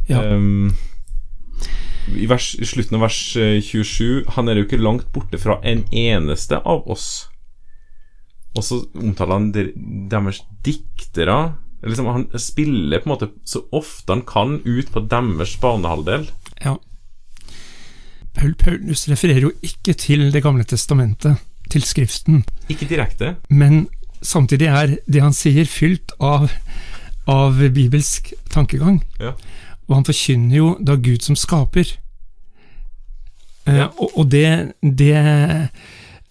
Ja. 0.08 0.22
Um, 0.34 0.72
i, 2.10 2.26
vers, 2.26 2.54
I 2.58 2.66
slutten 2.66 2.96
av 2.98 3.04
vers 3.04 3.18
27 3.36 3.74
eh, 3.76 4.30
Han 4.34 4.48
er 4.48 4.58
jo 4.58 4.64
ikke 4.64 4.80
langt 4.80 5.10
borte 5.14 5.38
fra 5.38 5.60
en 5.66 5.84
eneste 5.94 6.58
av 6.58 6.88
oss. 6.90 7.28
Og 8.56 8.64
så 8.66 8.80
omtaler 8.98 9.36
han 9.36 9.50
deres 10.10 10.40
diktere 10.66 11.36
liksom, 11.82 12.06
Han 12.06 12.28
spiller 12.38 13.00
på 13.00 13.08
en 13.08 13.14
måte 13.14 13.30
så 13.44 13.64
ofte 13.72 14.12
han 14.12 14.22
kan 14.26 14.60
ut 14.64 14.92
på 14.92 15.00
deres 15.00 15.56
banehalvdel. 15.60 16.28
Ja. 16.64 16.76
Paul 18.34 18.54
Paulus 18.54 19.08
refererer 19.08 19.48
jo 19.48 19.52
ikke 19.62 19.94
til 19.98 20.32
Det 20.32 20.42
gamle 20.42 20.64
testamentet, 20.64 21.40
til 21.70 21.82
Skriften. 21.82 22.44
Ikke 22.68 22.88
direkte. 22.88 23.36
Men 23.48 23.88
samtidig 24.22 24.66
er 24.66 24.96
det 25.06 25.22
han 25.22 25.34
sier, 25.34 25.64
fylt 25.64 26.12
av, 26.20 26.50
av 27.26 27.58
bibelsk 27.74 28.32
tankegang. 28.50 29.02
Ja. 29.20 29.34
Og 29.88 29.96
han 29.98 30.06
forkynner 30.06 30.56
jo 30.56 30.70
da 30.80 30.96
Gud 30.96 31.24
som 31.26 31.36
skaper. 31.36 31.96
Eh, 33.66 33.76
ja. 33.76 33.88
Uh, 33.88 34.00
og, 34.00 34.18
og 34.18 34.30
det, 34.30 34.72
det 34.82 35.68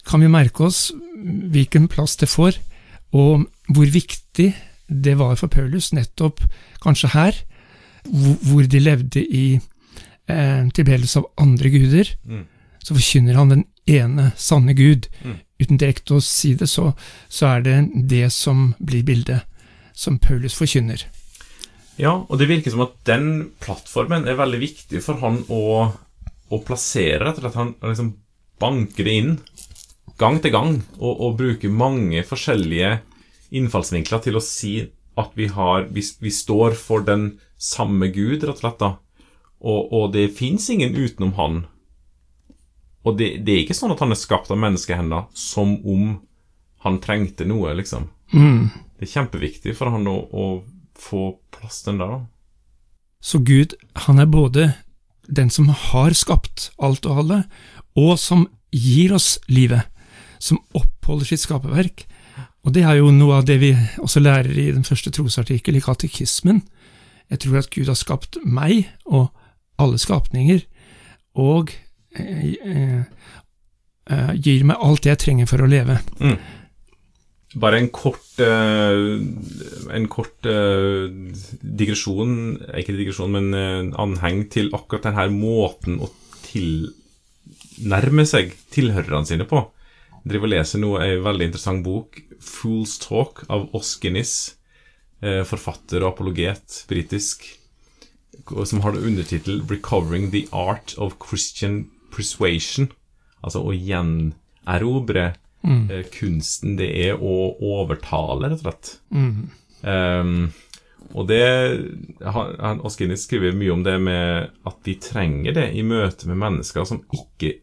kan 0.08 0.20
vi 0.20 0.32
merke 0.32 0.64
oss 0.68 0.90
hvilken 1.20 1.88
plass 1.92 2.16
det 2.16 2.30
får, 2.32 2.56
og 3.12 3.46
hvor 3.68 3.90
viktig 3.92 4.54
det 4.90 5.14
var 5.20 5.36
for 5.38 5.52
Paulus, 5.52 5.92
nettopp 5.94 6.42
kanskje 6.82 7.12
her, 7.14 7.36
hvor 8.04 8.66
de 8.66 8.80
levde 8.82 9.22
i 9.22 9.44
eh, 9.56 10.64
tilbedelse 10.74 11.20
av 11.20 11.28
andre 11.40 11.70
guder. 11.70 12.10
Mm. 12.26 12.46
Så 12.80 12.96
forkynner 12.96 13.38
han 13.38 13.54
den 13.54 13.64
ene 13.90 14.30
sanne 14.40 14.74
Gud. 14.74 15.08
Mm. 15.22 15.38
Uten 15.60 15.80
direkte 15.80 16.16
å 16.16 16.24
si 16.24 16.54
det, 16.58 16.70
så, 16.72 16.90
så 17.28 17.54
er 17.54 17.64
det 17.66 17.78
det 18.10 18.26
som 18.34 18.72
blir 18.80 19.04
bildet, 19.06 19.46
som 19.94 20.18
Paulus 20.18 20.56
forkynner. 20.56 21.04
Ja, 22.00 22.14
og 22.16 22.40
det 22.40 22.48
virker 22.48 22.72
som 22.72 22.86
at 22.86 22.96
den 23.08 23.50
plattformen 23.60 24.24
er 24.28 24.38
veldig 24.40 24.60
viktig 24.62 25.02
for 25.04 25.20
han 25.20 25.42
å, 25.52 25.90
å 26.48 26.60
plassere, 26.64 27.20
rett 27.26 27.40
og 27.40 27.44
slett. 27.44 27.58
Han 27.60 27.74
liksom 27.84 28.14
banker 28.60 29.06
det 29.06 29.16
inn 29.20 29.34
gang 30.20 30.40
til 30.40 30.52
gang 30.52 30.74
og, 30.98 31.12
og 31.12 31.36
bruker 31.38 31.72
mange 31.72 32.22
forskjellige 32.28 32.98
innfallsvinkler 33.50 34.22
til 34.24 34.38
å 34.38 34.44
si 34.44 34.74
at 35.18 35.34
vi, 35.36 35.50
har, 35.52 35.88
vi, 35.92 36.04
vi 36.20 36.32
står 36.32 36.76
for 36.78 37.04
den 37.04 37.34
samme 37.60 38.08
Gud, 38.14 38.44
rett 38.44 38.56
og 38.56 38.62
slett. 38.62 38.80
da. 38.80 38.94
Og, 39.60 39.92
og 39.92 40.12
det 40.14 40.30
fins 40.38 40.70
ingen 40.72 40.96
utenom 40.96 41.34
Han. 41.36 41.60
Og 43.04 43.16
det, 43.16 43.30
det, 43.44 43.52
er 43.54 43.62
ikke 43.64 43.76
sånn 43.76 43.94
at 43.94 44.02
han 44.04 44.12
er 44.12 44.20
skapt 44.20 44.50
av 44.52 44.60
menneskehender 44.60 45.30
som 45.36 45.78
om 45.88 46.18
han 46.84 46.98
trengte 47.00 47.46
noe, 47.48 47.72
liksom. 47.76 48.10
Mm. 48.32 48.68
Det 48.96 49.06
er 49.06 49.14
kjempeviktig 49.14 49.72
for 49.76 49.92
han 49.92 50.04
å, 50.08 50.18
å 50.28 50.44
få 51.00 51.30
plass 51.52 51.80
den 51.86 52.00
der. 52.00 52.18
Så 53.24 53.40
Gud, 53.44 53.74
han 54.06 54.20
er 54.20 54.28
både 54.28 54.66
den 55.28 55.52
som 55.52 55.68
har 55.72 56.16
skapt 56.16 56.70
alt 56.80 57.08
og 57.08 57.22
alle, 57.24 57.40
og 57.96 58.14
som 58.20 58.46
gir 58.72 59.14
oss 59.16 59.38
livet 59.48 59.88
som 60.40 60.60
oppholder 60.76 61.28
sitt 61.28 61.44
skaperverk. 61.44 62.06
Og 62.66 62.74
det 62.76 62.84
er 62.84 62.98
jo 62.98 63.12
noe 63.14 63.40
av 63.40 63.46
det 63.48 63.56
vi 63.62 63.70
også 64.02 64.20
lærer 64.20 64.52
i 64.52 64.68
den 64.74 64.84
første 64.84 65.12
trosartikkel 65.14 65.78
i 65.78 65.84
katekismen. 65.84 66.60
Jeg 67.32 67.44
tror 67.44 67.60
at 67.62 67.70
Gud 67.72 67.88
har 67.88 67.98
skapt 67.98 68.40
meg 68.44 68.90
og 69.06 69.30
alle 69.80 70.00
skapninger, 70.00 70.60
og 71.40 71.70
eh, 72.18 72.56
eh, 72.60 73.02
eh, 74.10 74.32
gir 74.36 74.66
meg 74.68 74.82
alt 74.82 75.06
det 75.06 75.14
jeg 75.14 75.22
trenger 75.24 75.48
for 75.48 75.64
å 75.64 75.70
leve. 75.70 75.96
Mm. 76.20 76.36
Bare 77.62 77.80
en 77.80 77.88
kort, 77.94 78.28
eh, 78.44 79.06
en 79.96 80.06
kort 80.12 80.46
uh, 80.46 81.08
digresjon, 81.80 82.36
ikke 82.78 82.94
digresjon, 82.94 83.32
men 83.34 83.56
uh, 83.56 84.02
anheng 84.04 84.44
til 84.52 84.70
akkurat 84.76 85.08
denne 85.08 85.24
måten 85.34 85.98
å 85.98 86.10
tilnærme 86.44 88.26
seg 88.28 88.52
tilhørerne 88.70 89.26
sine 89.26 89.48
på 89.50 89.64
driver 90.26 90.48
og 90.48 90.52
leser 90.54 90.82
nå 90.82 90.94
ei 91.00 91.16
veldig 91.22 91.46
interessant 91.50 91.84
bok, 91.84 92.20
'Fool's 92.40 92.98
Talk', 93.00 93.44
av 93.48 93.68
Oskenis, 93.74 94.56
eh, 95.22 95.42
forfatter 95.44 96.02
og 96.02 96.14
apologet 96.14 96.84
britisk, 96.88 97.44
som 98.64 98.80
har 98.80 98.96
undertittel 98.96 99.62
'Recovering 99.62 100.30
the 100.30 100.46
Art 100.52 100.94
of 100.98 101.16
Christian 101.18 101.90
Persuasion'. 102.12 102.90
Altså 103.42 103.62
å 103.64 103.72
gjenerobre 103.72 105.34
Mm. 105.62 105.90
eh, 105.90 106.04
kunsten 106.04 106.76
det 106.76 106.88
er 107.06 107.20
å 107.20 107.54
overtale, 107.60 108.48
rett 108.48 108.60
og 108.60 108.64
slett. 108.64 109.00
Mm. 109.12 109.50
Um, 109.82 110.52
og 111.16 111.26
det 111.28 111.42
Oskinis 112.84 113.26
skriver 113.26 113.56
mye 113.56 113.72
om 113.72 113.82
det 113.84 113.96
med 114.00 114.50
at 114.66 114.76
vi 114.84 114.94
trenger 115.00 115.56
det 115.56 115.66
i 115.74 115.82
møte 115.82 116.28
med 116.30 116.40
mennesker 116.40 116.86
som 116.88 117.02
ikke 117.12 117.58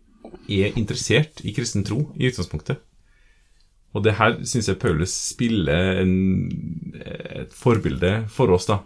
er 0.47 0.77
interessert 0.79 1.41
i 1.43 1.53
kristen 1.55 1.85
tro 1.87 2.07
i 2.15 2.29
utgangspunktet. 2.29 2.81
Og 3.95 4.03
det 4.05 4.17
her 4.19 4.35
syns 4.45 4.67
jeg 4.69 4.79
Paulus 4.81 5.13
spiller 5.33 6.01
en, 6.03 6.11
et 7.01 7.53
forbilde 7.55 8.27
for 8.31 8.51
oss, 8.53 8.67
da. 8.69 8.81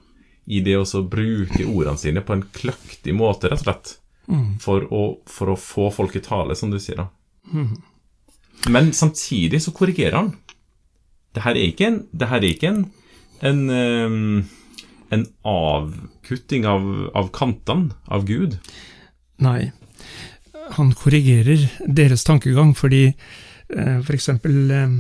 I 0.48 0.62
det 0.66 0.78
å 0.80 1.04
bruke 1.06 1.66
ordene 1.68 2.00
sine 2.02 2.24
på 2.26 2.36
en 2.38 2.46
kløktig 2.56 3.14
måte, 3.18 3.50
rett 3.52 3.62
og 3.62 3.66
slett. 3.66 3.98
For, 4.64 4.86
å, 4.94 5.02
for 5.28 5.52
å 5.52 5.58
få 5.60 5.90
folk 5.92 6.16
i 6.16 6.24
tale, 6.24 6.56
som 6.56 6.72
du 6.72 6.80
sier. 6.80 7.02
da. 7.02 7.10
Men 8.72 8.92
samtidig 8.94 9.62
så 9.66 9.74
korrigerer 9.76 10.16
han. 10.18 10.32
Det 11.36 11.44
her 11.44 11.58
er 11.58 11.72
ikke 11.72 11.88
en, 11.90 12.00
det 12.14 12.30
her 12.30 12.40
er 12.44 12.50
ikke 12.54 12.72
en, 12.72 12.82
en, 13.48 14.46
en 15.12 15.26
avkutting 15.48 16.68
av, 16.70 16.88
av 17.18 17.32
kantene 17.36 17.98
av 18.08 18.26
Gud. 18.30 18.60
Nei. 19.42 19.72
Han 20.78 20.94
korrigerer 20.96 21.66
deres 21.88 22.24
tankegang, 22.28 22.74
fordi 22.78 23.08
eh, 23.10 23.98
for 24.06 24.14
eksempel 24.16 24.72
eh, 24.72 24.94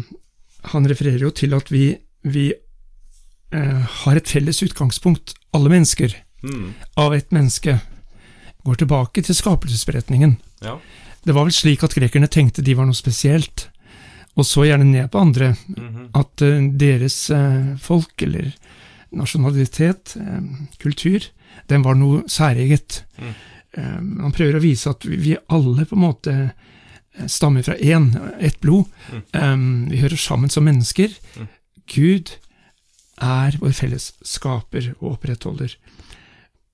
Han 0.73 0.85
refererer 0.89 1.23
jo 1.25 1.31
til 1.31 1.53
at 1.57 1.71
vi, 1.71 1.95
vi 2.23 2.51
eh, 2.53 3.81
har 4.03 4.15
et 4.19 4.27
felles 4.29 4.61
utgangspunkt, 4.63 5.35
alle 5.53 5.69
mennesker, 5.69 6.15
Mm. 6.43 6.73
av 6.97 7.13
ett 7.13 7.29
menneske. 7.31 7.75
Går 8.65 8.75
tilbake 8.81 9.21
til 9.21 9.35
skapelsesberetningen. 9.37 10.31
Ja. 10.65 10.79
Det 11.23 11.35
var 11.37 11.45
vel 11.45 11.53
slik 11.53 11.83
at 11.85 11.93
grekerne 11.93 12.25
tenkte 12.33 12.63
de 12.65 12.73
var 12.73 12.87
noe 12.89 12.97
spesielt, 12.97 13.67
og 14.33 14.45
så 14.49 14.63
gjerne 14.65 14.87
ned 14.89 15.11
på 15.13 15.21
andre. 15.21 15.51
Mhm. 15.69 16.07
At 16.17 16.41
eh, 16.41 16.65
deres 16.81 17.29
eh, 17.29 17.75
folk, 17.77 18.15
eller 18.25 18.49
nasjonalitet, 19.13 20.15
eh, 20.17 20.41
kultur, 20.81 21.29
den 21.69 21.83
var 21.85 21.93
noe 21.99 22.23
særeget. 22.27 23.03
Mm. 23.21 23.33
Eh, 23.77 23.97
han 23.97 24.35
prøver 24.35 24.57
å 24.57 24.63
vise 24.63 24.91
at 24.91 25.05
vi, 25.07 25.35
alle 25.51 25.87
på 25.87 25.97
en 25.97 26.03
måte 26.03 26.35
eh, 26.41 27.27
stammer 27.31 27.65
fra 27.67 27.77
én, 27.77 28.11
ett 28.39 28.59
blod. 28.63 28.89
Mm. 29.11 29.23
Eh, 29.39 29.57
vi 29.93 30.01
hører 30.03 30.19
sammen 30.19 30.51
som 30.53 30.67
mennesker. 30.67 31.13
Mm. 31.37 31.49
Gud 31.91 32.35
er 33.21 33.57
vår 33.61 33.73
felles 33.77 34.11
skaper 34.25 34.93
og 34.99 35.15
opprettholder. 35.15 35.75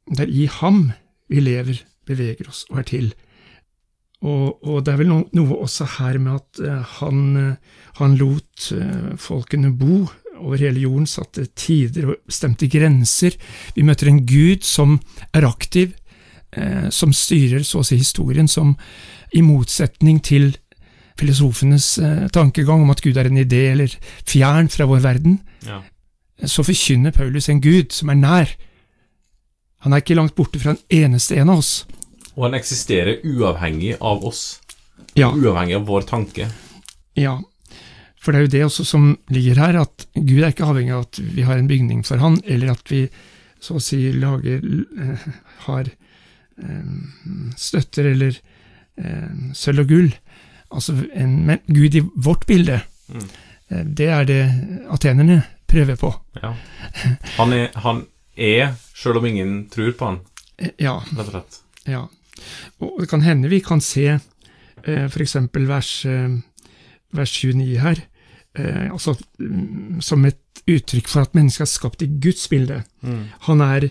Det 0.07 0.25
er 0.25 0.31
i 0.31 0.47
ham 0.61 0.91
vi 1.27 1.41
lever, 1.43 1.81
beveger 2.07 2.47
oss 2.47 2.63
og 2.71 2.83
er 2.83 2.87
til. 2.87 3.09
Og, 4.25 4.63
og 4.65 4.85
det 4.85 4.93
er 4.93 5.01
vel 5.03 5.11
noe, 5.11 5.27
noe 5.37 5.59
også 5.61 5.85
her 5.99 6.17
med 6.21 6.39
at 6.39 6.61
eh, 6.63 6.95
han, 7.01 7.19
eh, 7.37 7.83
han 7.99 8.15
lot 8.17 8.71
eh, 8.73 9.11
folkene 9.21 9.73
bo 9.77 10.07
over 10.37 10.61
hele 10.61 10.81
jorden, 10.81 11.07
satte 11.09 11.47
tider 11.57 12.11
og 12.11 12.17
bestemte 12.29 12.69
grenser. 12.69 13.37
Vi 13.75 13.85
møter 13.85 14.09
en 14.09 14.23
gud 14.29 14.65
som 14.65 14.97
er 15.37 15.45
aktiv, 15.49 15.93
eh, 15.93 16.06
som 16.93 17.13
styrer 17.13 17.63
så 17.67 17.79
å 17.81 17.85
si 17.87 17.97
historien, 17.99 18.47
som 18.47 18.75
i 19.35 19.41
motsetning 19.45 20.19
til 20.23 20.53
filosofenes 21.17 21.97
eh, 21.99 22.27
tankegang 22.33 22.83
om 22.85 22.91
at 22.93 23.01
Gud 23.01 23.17
er 23.17 23.29
en 23.29 23.39
idé 23.41 23.63
eller 23.73 23.93
fjern 24.27 24.69
fra 24.69 24.85
vår 24.89 25.01
verden, 25.05 25.39
Ja. 25.65 25.81
så 26.45 26.63
forkynner 26.63 27.11
Paulus 27.15 27.49
en 27.49 27.61
Gud 27.61 27.91
som 27.91 28.09
er 28.13 28.19
nær. 28.21 28.51
Han 29.85 29.93
er 29.93 30.01
ikke 30.03 30.15
langt 30.17 30.35
borte 30.37 30.59
fra 30.61 30.75
en 30.75 30.81
eneste 30.93 31.37
en 31.41 31.49
av 31.49 31.59
oss. 31.63 31.85
Og 32.35 32.43
han 32.47 32.53
eksisterer 32.57 33.19
uavhengig 33.25 33.95
av 34.01 34.23
oss. 34.25 34.59
Ja, 35.17 35.31
Uavhengig 35.33 35.75
av 35.79 35.85
vår 35.89 36.01
tanke. 36.09 36.49
ja. 37.17 37.39
For 38.21 38.33
det 38.33 38.39
er 38.39 38.45
jo 38.47 38.51
det 38.51 38.61
også 38.65 38.83
som 38.85 39.03
ligger 39.31 39.55
her, 39.61 39.75
at 39.85 40.03
Gud 40.17 40.41
er 40.43 40.49
ikke 40.51 40.65
avhengig 40.67 40.91
av 40.91 41.03
at 41.05 41.19
vi 41.21 41.43
har 41.47 41.55
en 41.61 41.67
bygning 41.69 42.01
for 42.03 42.17
han, 42.19 42.35
eller 42.45 42.73
at 42.73 42.89
vi 42.91 43.05
så 43.63 43.77
å 43.77 43.81
si 43.81 43.99
lager 44.11 44.57
eh, 44.99 45.27
har 45.67 45.87
eh, 45.87 45.93
støtter 47.57 48.11
eller 48.11 48.37
eh, 48.97 49.53
sølv 49.53 49.83
og 49.85 49.91
gull. 49.91 50.09
Altså 50.73 50.95
en, 51.15 51.35
men 51.47 51.59
Gud 51.67 51.95
i 51.95 52.03
vårt 52.15 52.45
bilde, 52.49 52.81
Mm. 53.07 53.21
eh, 53.71 53.83
det 53.95 54.07
er 54.11 54.25
det 54.27 54.41
atenerne 54.91 55.43
prøver 55.67 55.95
på. 55.95 56.09
Ja. 56.43 56.49
Han 57.37 57.53
er, 57.53 57.69
han 57.79 58.01
er 58.37 58.73
selv 58.95 59.17
om 59.21 59.25
ingen 59.25 59.69
tror 59.71 59.93
på 59.95 60.05
han, 60.11 60.19
Eh, 60.59 60.71
Ja, 60.81 60.95
rett 61.13 61.27
og 61.27 61.31
slett. 61.35 61.59
Ja, 61.87 61.99
og 62.81 62.95
det 62.99 63.07
kan 63.09 63.21
hende 63.21 63.47
vi 63.49 63.59
kan 63.61 63.79
se 63.81 64.07
eh, 64.09 65.05
eksempel 65.21 65.67
vers, 65.69 66.03
eh, 66.05 66.33
vers 67.13 67.31
29 67.43 67.77
her, 67.79 68.01
eh, 68.57 68.89
altså 68.91 69.13
mm, 69.39 70.01
som 70.01 70.25
et 70.25 70.39
uttrykk 70.67 71.07
for 71.07 71.21
at 71.21 71.35
mennesket 71.37 71.61
er 71.61 71.71
skapt 71.71 72.01
i 72.01 72.07
Guds 72.19 72.47
bilde. 72.49 72.83
Mm. 73.03 73.27
Han 73.47 73.61
er, 73.61 73.89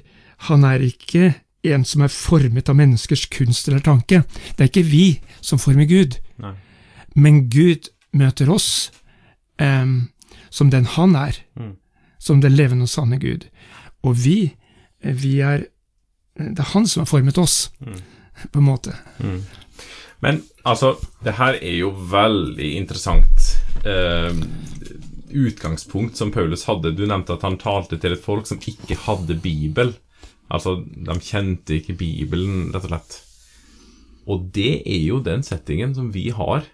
han 0.51 0.65
er 0.65 0.83
ikke 0.83 1.35
en 1.75 1.85
som 1.85 2.03
er 2.03 2.09
formet 2.13 2.69
av 2.69 2.77
menneskers 2.77 3.27
kunst 3.31 3.69
eller 3.69 3.81
tanke. 3.81 4.23
Det 4.57 4.61
er 4.65 4.71
ikke 4.71 4.85
vi 4.91 5.21
som 5.41 5.59
former 5.59 5.85
Gud, 5.89 6.19
Nei. 6.39 6.53
men 7.15 7.49
Gud 7.51 7.89
møter 8.13 8.51
oss 8.51 8.91
um, 9.61 10.09
som 10.51 10.71
den 10.71 10.85
han 10.97 11.17
er, 11.17 11.37
Mm. 11.57 11.77
som 12.19 12.41
den 12.41 12.53
levende 12.57 12.83
og 12.85 12.89
sanne 12.89 13.19
Gud. 13.21 13.47
Og 14.03 14.17
vi, 14.17 14.55
vi 15.03 15.41
er 15.41 15.67
Det 16.37 16.59
er 16.59 16.73
han 16.75 16.87
som 16.87 17.01
har 17.01 17.07
formet 17.07 17.39
oss, 17.39 17.71
Mm. 17.81 18.01
på 18.53 18.59
en 18.59 18.65
måte. 18.65 18.93
Mm. 19.21 19.43
Men 20.21 20.43
altså, 20.65 20.97
det 21.25 21.35
her 21.35 21.55
er 21.63 21.77
jo 21.79 21.91
veldig 21.91 22.77
interessant 22.77 23.63
Uh, 23.87 24.33
utgangspunkt 25.31 26.17
som 26.17 26.31
Paulus 26.33 26.65
hadde. 26.67 26.93
Du 26.97 27.05
nevnte 27.07 27.35
at 27.37 27.43
han 27.43 27.59
talte 27.61 27.99
til 28.01 28.13
et 28.17 28.23
folk 28.25 28.47
som 28.49 28.59
ikke 28.59 28.97
hadde 29.07 29.37
Bibel. 29.43 29.95
Altså, 30.53 30.79
de 30.85 31.17
kjente 31.23 31.81
ikke 31.81 31.97
Bibelen, 31.99 32.69
rett 32.75 32.87
og 32.87 32.93
slett. 32.93 33.17
Og 34.27 34.49
det 34.55 34.83
er 34.83 35.03
jo 35.03 35.21
den 35.23 35.45
settingen 35.47 35.95
som 35.97 36.11
vi 36.15 36.29
har 36.35 36.67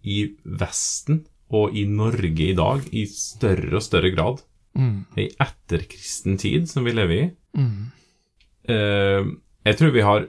i 0.00 0.22
Vesten 0.44 1.24
og 1.52 1.76
i 1.76 1.84
Norge 1.88 2.50
i 2.50 2.56
dag 2.56 2.84
i 2.96 3.04
større 3.10 3.78
og 3.78 3.84
større 3.84 4.12
grad. 4.14 4.42
Mm. 4.78 5.04
I 5.18 5.28
etterkristen 5.42 6.38
tid 6.40 6.68
som 6.70 6.86
vi 6.86 6.94
lever 6.94 7.16
i. 7.16 7.28
Mm. 7.58 7.90
Eh, 8.70 9.30
jeg 9.66 9.78
tror 9.80 9.94
vi 9.96 10.06
har 10.06 10.28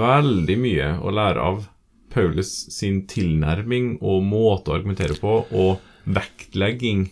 veldig 0.00 0.56
mye 0.60 0.90
å 1.00 1.12
lære 1.14 1.46
av 1.46 1.64
Paulus 2.10 2.50
sin 2.74 3.04
tilnærming 3.10 3.96
og 4.02 4.24
måte 4.26 4.72
å 4.72 4.76
argumentere 4.78 5.16
på, 5.20 5.34
og 5.46 5.80
vektlegging 6.10 7.06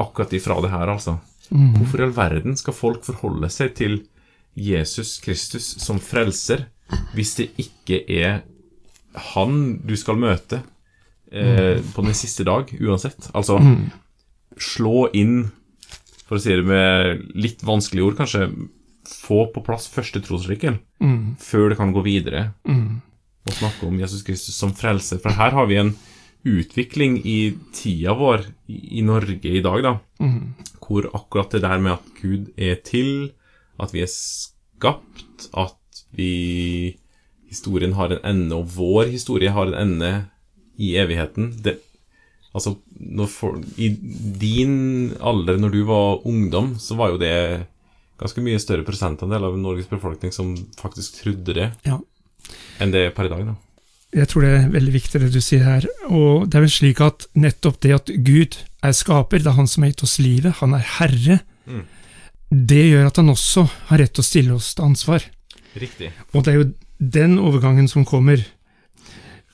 akkurat 0.00 0.32
ifra 0.36 0.58
det 0.64 0.72
her, 0.72 0.92
altså. 0.92 1.18
Mm. 1.50 1.74
Hvorfor 1.78 2.00
i 2.00 2.06
all 2.06 2.14
verden 2.16 2.56
skal 2.58 2.74
folk 2.74 3.04
forholde 3.06 3.48
seg 3.52 3.74
til 3.78 4.00
Jesus 4.56 5.18
Kristus 5.20 5.76
som 5.84 5.98
frelser 6.00 6.66
hvis 7.14 7.34
det 7.36 7.50
ikke 7.58 8.00
er 8.08 8.42
han 9.34 9.78
du 9.86 9.94
skal 9.98 10.16
møte 10.20 10.62
eh, 11.32 11.80
på 11.94 12.04
den 12.04 12.14
siste 12.14 12.44
dag, 12.46 12.70
uansett? 12.80 13.30
Altså, 13.34 13.58
Mm. 13.60 13.90
slå 14.58 15.08
inn, 15.14 15.50
for 16.26 16.36
å 16.38 16.40
si 16.40 16.54
det 16.54 16.64
med 16.64 17.24
litt 17.34 17.60
vanskelige 17.62 18.06
ord, 18.06 18.16
kanskje, 18.16 18.68
få 19.06 19.52
på 19.52 19.62
plass 19.64 19.86
første 19.88 20.20
trosartikkel 20.22 20.78
Mm. 21.00 21.36
før 21.38 21.68
det 21.70 21.76
kan 21.78 21.92
gå 21.92 22.02
videre 22.02 22.52
Mm. 22.66 23.00
og 23.46 23.52
snakke 23.52 23.86
om 23.86 23.98
Jesus 23.98 24.22
Kristus 24.22 24.54
som 24.56 24.72
frelser. 24.72 25.18
For 25.20 25.30
her 25.30 25.50
har 25.50 25.66
vi 25.66 25.76
en 25.76 25.94
utvikling 26.46 27.18
i 27.26 27.38
tida 27.74 28.14
vår 28.18 28.46
i, 28.70 29.02
Norge 29.02 29.50
i 29.50 29.62
dag, 29.64 29.82
da, 29.82 29.94
Mm. 30.22 30.54
hvor 30.80 31.08
akkurat 31.14 31.50
det 31.52 31.60
der 31.62 31.78
med 31.82 31.92
at 31.98 32.04
Gud 32.22 32.46
er 32.56 32.76
til, 32.86 33.32
at 33.80 33.92
vi 33.92 34.00
er 34.04 34.10
skapt, 34.12 35.48
at 35.54 36.04
vi 36.16 36.96
Historien 37.48 37.92
har 37.94 38.10
en 38.10 38.24
ende, 38.26 38.56
og 38.56 38.66
vår 38.74 39.06
historie 39.12 39.48
har 39.54 39.68
en 39.70 39.74
ende 39.78 40.08
i 40.82 40.96
evigheten. 40.98 41.52
Det, 41.62 41.76
altså, 42.52 42.72
når 42.98 43.28
for, 43.30 43.60
I 43.78 43.88
din 44.40 45.12
alder, 45.20 45.56
når 45.56 45.70
du 45.70 45.84
var 45.86 46.26
ungdom, 46.26 46.74
så 46.82 46.96
var 46.98 47.12
jo 47.14 47.18
det 47.22 47.66
ganske 48.18 48.42
mye 48.42 48.58
større 48.58 48.82
prosentandel 48.84 49.44
av 49.46 49.56
Norges 49.56 49.86
befolkning 49.86 50.32
som 50.34 50.56
faktisk 50.76 51.22
trodde 51.22 51.54
det, 51.54 51.68
Ja. 51.86 52.00
enn 52.80 52.90
det 52.90 53.06
er 53.06 53.10
per 53.14 53.26
i 53.26 53.28
dag. 53.28 53.46
da. 53.46 53.54
Jeg 54.16 54.30
tror 54.30 54.46
det 54.46 54.50
er 54.56 54.70
veldig 54.72 54.92
viktig 54.94 55.20
det 55.20 55.28
du 55.34 55.42
sier 55.44 55.64
her. 55.66 55.84
Og 56.08 56.46
det 56.48 56.56
er 56.56 56.64
vel 56.64 56.72
slik 56.72 57.02
at 57.04 57.26
nettopp 57.36 57.80
det 57.84 57.92
at 57.98 58.12
Gud 58.24 58.56
er 58.86 58.94
skaper, 58.96 59.42
det 59.42 59.50
er 59.50 59.58
han 59.58 59.68
som 59.68 59.84
har 59.84 59.92
gitt 59.92 60.04
oss 60.06 60.16
livet, 60.22 60.58
han 60.62 60.74
er 60.78 60.86
herre, 60.98 61.40
Mm. 61.66 61.82
det 62.70 62.82
gjør 62.92 63.06
at 63.08 63.16
han 63.18 63.28
også 63.32 63.64
har 63.88 63.98
rett 63.98 64.12
til 64.14 64.22
å 64.22 64.26
stille 64.28 64.54
oss 64.54 64.68
til 64.78 64.84
ansvar. 64.86 65.24
Riktig. 65.74 66.12
Og 66.32 66.44
det 66.46 66.52
er 66.52 66.58
jo 66.60 66.66
den 67.02 67.38
overgangen 67.42 67.88
som 67.90 68.04
kommer. 68.06 68.38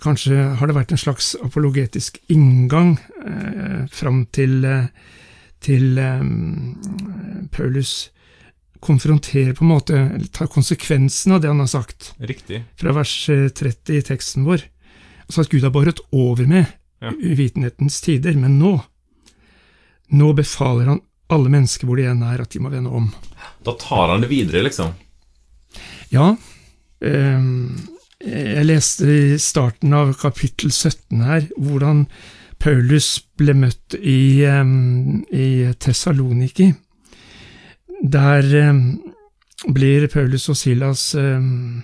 Kanskje 0.04 0.36
har 0.58 0.66
det 0.68 0.76
vært 0.76 0.92
en 0.92 1.00
slags 1.00 1.32
apologetisk 1.42 2.18
inngang 2.28 2.98
eh, 3.24 3.86
fram 3.88 4.26
til, 4.36 4.58
eh, 4.68 4.90
til 5.64 5.96
eh, 5.98 6.20
Paulus 7.56 8.10
konfronterer 8.82 9.54
på 9.54 9.64
en 9.64 9.70
måte, 9.72 9.96
eller 10.16 10.28
tar 10.34 10.50
konsekvensen 10.52 11.32
av 11.36 11.40
det 11.42 11.48
han 11.52 11.62
har 11.62 11.70
sagt 11.70 12.12
Riktig. 12.18 12.64
fra 12.80 12.92
vers 12.96 13.14
eh, 13.30 13.48
30 13.48 13.96
i 13.98 14.02
teksten 14.06 14.44
vår. 14.48 14.64
Altså 15.28 15.44
at 15.44 15.52
Gud 15.52 15.62
har 15.66 15.70
båret 15.74 16.00
over 16.12 16.46
med 16.50 16.66
Ja. 17.02 17.10
uvitenhetens 17.10 18.00
tider, 18.04 18.34
men 18.38 18.58
nå 18.60 18.76
Nå 20.12 20.32
befaler 20.36 20.86
han 20.90 21.00
alle 21.32 21.48
mennesker 21.48 21.86
hvor 21.88 21.96
de 21.96 22.04
enn 22.10 22.20
er, 22.22 22.42
at 22.44 22.50
de 22.52 22.60
må 22.60 22.68
vende 22.68 22.90
om. 22.92 23.06
Da 23.64 23.72
tar 23.80 24.10
han 24.12 24.20
det 24.20 24.28
videre, 24.28 24.60
liksom. 24.66 24.90
Ja, 26.12 26.34
ehm, 27.00 27.78
jeg 28.20 28.66
leste 28.68 29.08
i 29.08 29.38
starten 29.40 29.94
av 29.96 30.12
kapittel 30.20 30.68
17 30.70 31.22
her 31.24 31.46
hvordan 31.56 32.04
Paulus 32.62 33.22
ble 33.40 33.54
møtt 33.58 33.96
i, 33.98 34.44
um, 34.46 35.24
i 35.32 35.72
Tessaloniki. 35.80 36.68
Der 38.02 38.42
ehm, 38.42 38.82
blir 39.72 40.08
Paulus 40.10 40.48
og 40.50 40.56
Silas 40.58 41.14
ehm, 41.14 41.82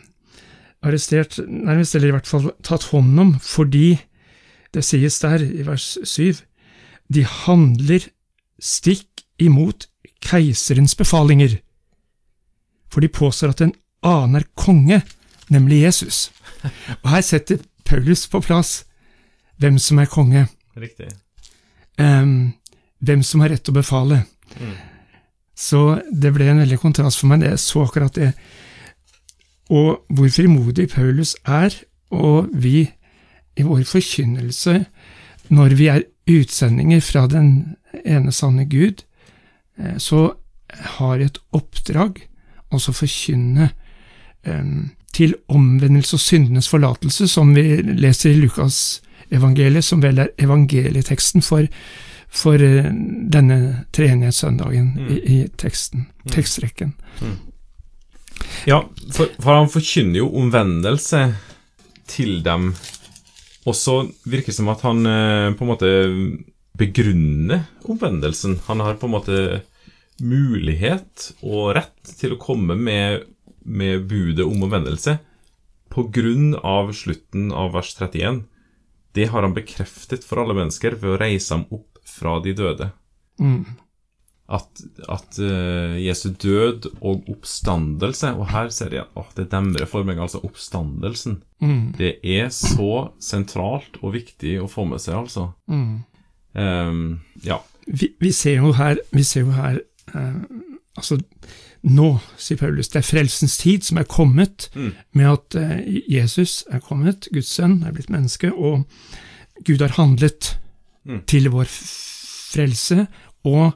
arrestert, 0.83 1.39
nærmest, 1.47 1.95
eller 1.95 2.09
i 2.09 2.17
hvert 2.17 2.27
fall 2.27 2.51
tatt 2.63 2.89
hånd 2.93 3.21
om, 3.21 3.35
fordi 3.43 3.99
det 4.75 4.85
sies 4.85 5.19
der 5.23 5.43
i 5.43 5.65
vers 5.67 5.97
7 6.05 6.45
de 7.09 7.23
handler 7.25 8.05
stikk 8.61 9.23
imot 9.41 9.87
keiserens 10.21 10.93
befalinger, 10.99 11.55
for 12.93 13.01
de 13.01 13.09
påstår 13.09 13.55
at 13.55 13.63
en 13.65 13.73
annen 14.05 14.43
er 14.43 14.49
konge, 14.59 15.01
nemlig 15.49 15.83
Jesus. 15.87 16.29
Og 17.03 17.09
her 17.15 17.25
setter 17.25 17.63
Paulus 17.89 18.27
på 18.29 18.43
plass 18.45 18.83
hvem 19.59 19.79
som 19.81 19.99
er 20.03 20.11
konge, 20.11 20.47
Riktig. 20.77 21.09
em, 21.99 22.53
hvem 23.01 23.23
som 23.23 23.41
har 23.41 23.55
rett 23.55 23.65
til 23.65 23.73
å 23.73 23.81
befale. 23.81 24.23
Mm. 24.59 24.77
Så 25.59 25.99
det 26.15 26.31
ble 26.37 26.47
en 26.53 26.63
veldig 26.63 26.79
kontrast 26.79 27.19
for 27.19 27.33
meg 27.33 27.43
da 27.43 27.53
jeg 27.53 27.63
så 27.63 27.83
akkurat 27.83 28.15
det. 28.15 28.31
Og 29.75 30.05
hvor 30.15 30.31
frimodig 30.33 30.89
Paulus 30.93 31.35
er, 31.45 31.75
og 32.15 32.49
vi 32.55 32.87
i 33.59 33.67
vår 33.67 33.83
forkynnelse, 33.91 34.85
når 35.51 35.75
vi 35.75 35.89
er 35.91 36.07
utsendinger 36.31 37.03
fra 37.03 37.27
den 37.27 37.75
ene 38.05 38.33
sanne 38.33 38.69
Gud, 38.71 39.03
eh, 39.79 39.99
så 39.99 40.31
har 40.99 41.19
et 41.25 41.41
oppdrag, 41.53 42.23
også 42.71 42.93
forkynne 42.93 43.71
em, 44.47 44.91
til 45.17 45.35
omvendelse 45.49 46.15
og 46.15 46.21
syndenes 46.21 46.69
forlatelse, 46.69 47.29
som 47.29 47.55
vi 47.57 47.81
leser 47.81 48.31
i 48.31 48.41
Lukas 48.43 49.01
evangeliet, 49.33 49.85
som 49.85 50.03
vel 50.05 50.21
er 50.21 50.35
evangelieteksten 50.39 51.43
for, 51.43 51.67
for 52.31 52.61
eh, 52.63 52.89
denne 53.33 53.87
treenighetssøndagen 53.97 54.93
Mm. 54.99 55.09
i, 55.15 55.19
i 55.19 55.39
teksten, 55.57 56.07
tekstrekken. 56.31 56.93
Ja, 58.67 58.83
for, 59.13 59.31
for 59.41 59.55
han 59.55 59.71
forkynner 59.73 60.21
jo 60.23 60.29
omvendelse 60.39 61.23
til 62.09 62.43
dem. 62.45 62.75
Og 63.67 63.75
så 63.77 64.01
virker 64.25 64.53
det 64.53 64.59
som 64.59 64.71
at 64.73 64.85
han 64.87 65.07
eh, 65.07 65.49
på 65.57 65.65
en 65.65 65.73
måte 65.73 65.91
begrunner 66.79 67.65
omvendelsen. 67.89 68.61
Han 68.69 68.81
har 68.85 69.01
på 69.01 69.09
en 69.09 69.17
måte 69.17 69.41
mulighet 70.23 71.33
og 71.47 71.75
rett 71.79 72.13
til 72.19 72.35
å 72.35 72.41
komme 72.43 72.75
med, 72.79 73.25
med 73.65 74.07
budet 74.11 74.47
om 74.47 74.63
omvendelse 74.67 75.19
på 75.89 76.05
grunn 76.15 76.53
av 76.61 76.93
slutten 76.95 77.51
av 77.55 77.73
vers 77.75 77.95
31. 77.99 78.43
Det 79.17 79.31
har 79.33 79.43
han 79.43 79.55
bekreftet 79.57 80.27
for 80.27 80.43
alle 80.43 80.55
mennesker 80.59 80.99
ved 81.01 81.15
å 81.15 81.21
reise 81.21 81.55
ham 81.57 81.65
opp 81.75 81.88
fra 82.09 82.39
de 82.45 82.55
døde. 82.57 82.91
Mm. 83.41 83.65
At, 84.49 84.81
at 85.13 85.39
uh, 85.45 85.95
Jesu 86.01 86.31
død 86.33 86.87
og 87.05 87.27
oppstandelse 87.29 88.31
Og 88.33 88.47
her 88.49 88.71
ser 88.73 88.95
jeg 88.97 89.05
åh, 89.21 89.27
det 89.37 89.51
demrer 89.53 89.85
for 89.87 90.09
meg, 90.09 90.17
altså 90.25 90.41
oppstandelsen. 90.41 91.43
Mm. 91.61 91.93
Det 91.99 92.15
er 92.25 92.49
så 92.55 93.11
sentralt 93.21 93.99
og 94.01 94.15
viktig 94.17 94.55
å 94.63 94.71
få 94.73 94.87
med 94.89 95.03
seg, 95.05 95.19
altså. 95.21 95.51
Mm. 95.69 95.99
Um, 96.57 97.03
ja. 97.45 97.61
Vi, 97.87 98.15
vi 98.21 98.33
ser 98.33 98.63
jo 98.63 98.73
her, 98.73 98.97
vi 99.13 99.23
ser 99.23 99.45
jo 99.45 99.53
her 99.57 99.83
uh, 100.15 100.41
Altså, 100.99 101.21
nå, 101.87 102.07
sier 102.41 102.59
Paulus, 102.59 102.89
det 102.91 102.99
er 102.99 103.07
frelsens 103.07 103.59
tid 103.61 103.85
som 103.87 104.01
er 104.01 104.09
kommet, 104.11 104.71
Mm. 104.75 104.89
med 105.15 105.29
at 105.31 105.59
uh, 105.61 105.77
Jesus 106.11 106.65
er 106.73 106.81
kommet, 106.83 107.29
Guds 107.33 107.53
sønn 107.55 107.85
er 107.87 107.93
blitt 107.95 108.11
menneske, 108.11 108.51
og 108.51 108.89
Gud 109.65 109.85
har 109.85 109.95
handlet 110.01 110.57
Mm. 111.09 111.23
til 111.27 111.49
vår 111.49 111.65
frelse, 112.53 113.07
og 113.49 113.73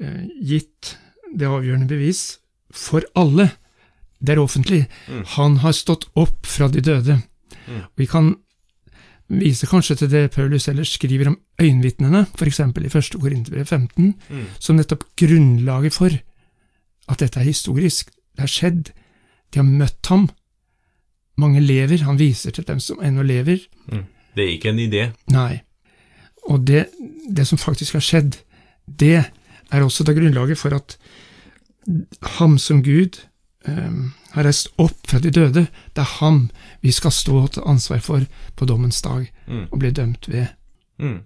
eh, 0.00 0.28
gitt 0.46 0.92
det 1.34 1.48
avgjørende 1.48 1.88
bevis 1.90 2.38
for 2.70 3.02
alle. 3.18 3.48
Det 4.22 4.36
er 4.36 4.42
offentlig. 4.42 4.84
Mm. 5.08 5.24
Han 5.36 5.56
har 5.64 5.72
stått 5.74 6.06
opp 6.14 6.46
fra 6.46 6.68
de 6.70 6.80
døde. 6.80 7.16
Mm. 7.66 7.80
Vi 7.98 8.06
kan 8.06 8.36
vise 9.32 9.66
kanskje 9.66 9.96
til 10.02 10.10
det 10.12 10.30
Paulus 10.34 10.68
ellers 10.68 10.92
skriver 10.94 11.32
om 11.32 11.38
øyenvitnene, 11.60 12.26
f.eks. 12.36 12.60
i 12.60 12.86
1. 12.86 13.18
Korinterbrev 13.20 13.64
15, 13.66 14.14
Mm. 14.30 14.44
som 14.60 14.76
nettopp 14.76 15.02
grunnlaget 15.18 15.92
for 15.98 16.10
at 17.08 17.18
dette 17.18 17.40
er 17.40 17.48
historisk. 17.50 18.10
Det 18.36 18.40
har 18.46 18.52
skjedd. 18.54 18.92
De 19.52 19.58
har 19.58 19.66
møtt 19.66 20.06
ham. 20.06 20.28
Mange 21.36 21.60
lever. 21.60 22.04
Han 22.04 22.18
viser 22.20 22.50
til 22.54 22.64
dem 22.68 22.78
som 22.80 23.00
ennå 23.02 23.22
lever. 23.26 23.58
Det 24.36 24.44
er 24.44 24.52
ikke 24.54 24.70
en 24.70 24.78
idé. 24.78 25.10
Nei. 25.32 25.60
Og 26.50 26.66
det, 26.66 26.86
det 27.30 27.46
som 27.46 27.58
faktisk 27.58 27.92
har 27.98 28.04
skjedd, 28.04 28.36
det 28.86 29.24
er 29.72 29.82
også 29.82 30.04
da 30.04 30.12
grunnlaget 30.16 30.58
for 30.58 30.74
at 30.74 30.96
ham 32.38 32.58
som 32.58 32.82
Gud 32.82 33.18
um, 33.68 34.12
har 34.32 34.44
reist 34.46 34.68
opp 34.78 35.06
fra 35.08 35.18
de 35.22 35.30
døde. 35.30 35.66
Det 35.94 36.02
er 36.02 36.16
ham 36.18 36.50
vi 36.82 36.92
skal 36.92 37.12
stå 37.14 37.46
til 37.54 37.62
ansvar 37.66 37.98
for 38.02 38.26
på 38.56 38.64
dommens 38.66 39.02
dag 39.02 39.30
Mm. 39.46 39.66
og 39.70 39.78
bli 39.78 39.90
dømt 39.90 40.28
ved. 40.28 40.46
Mm. 40.98 41.18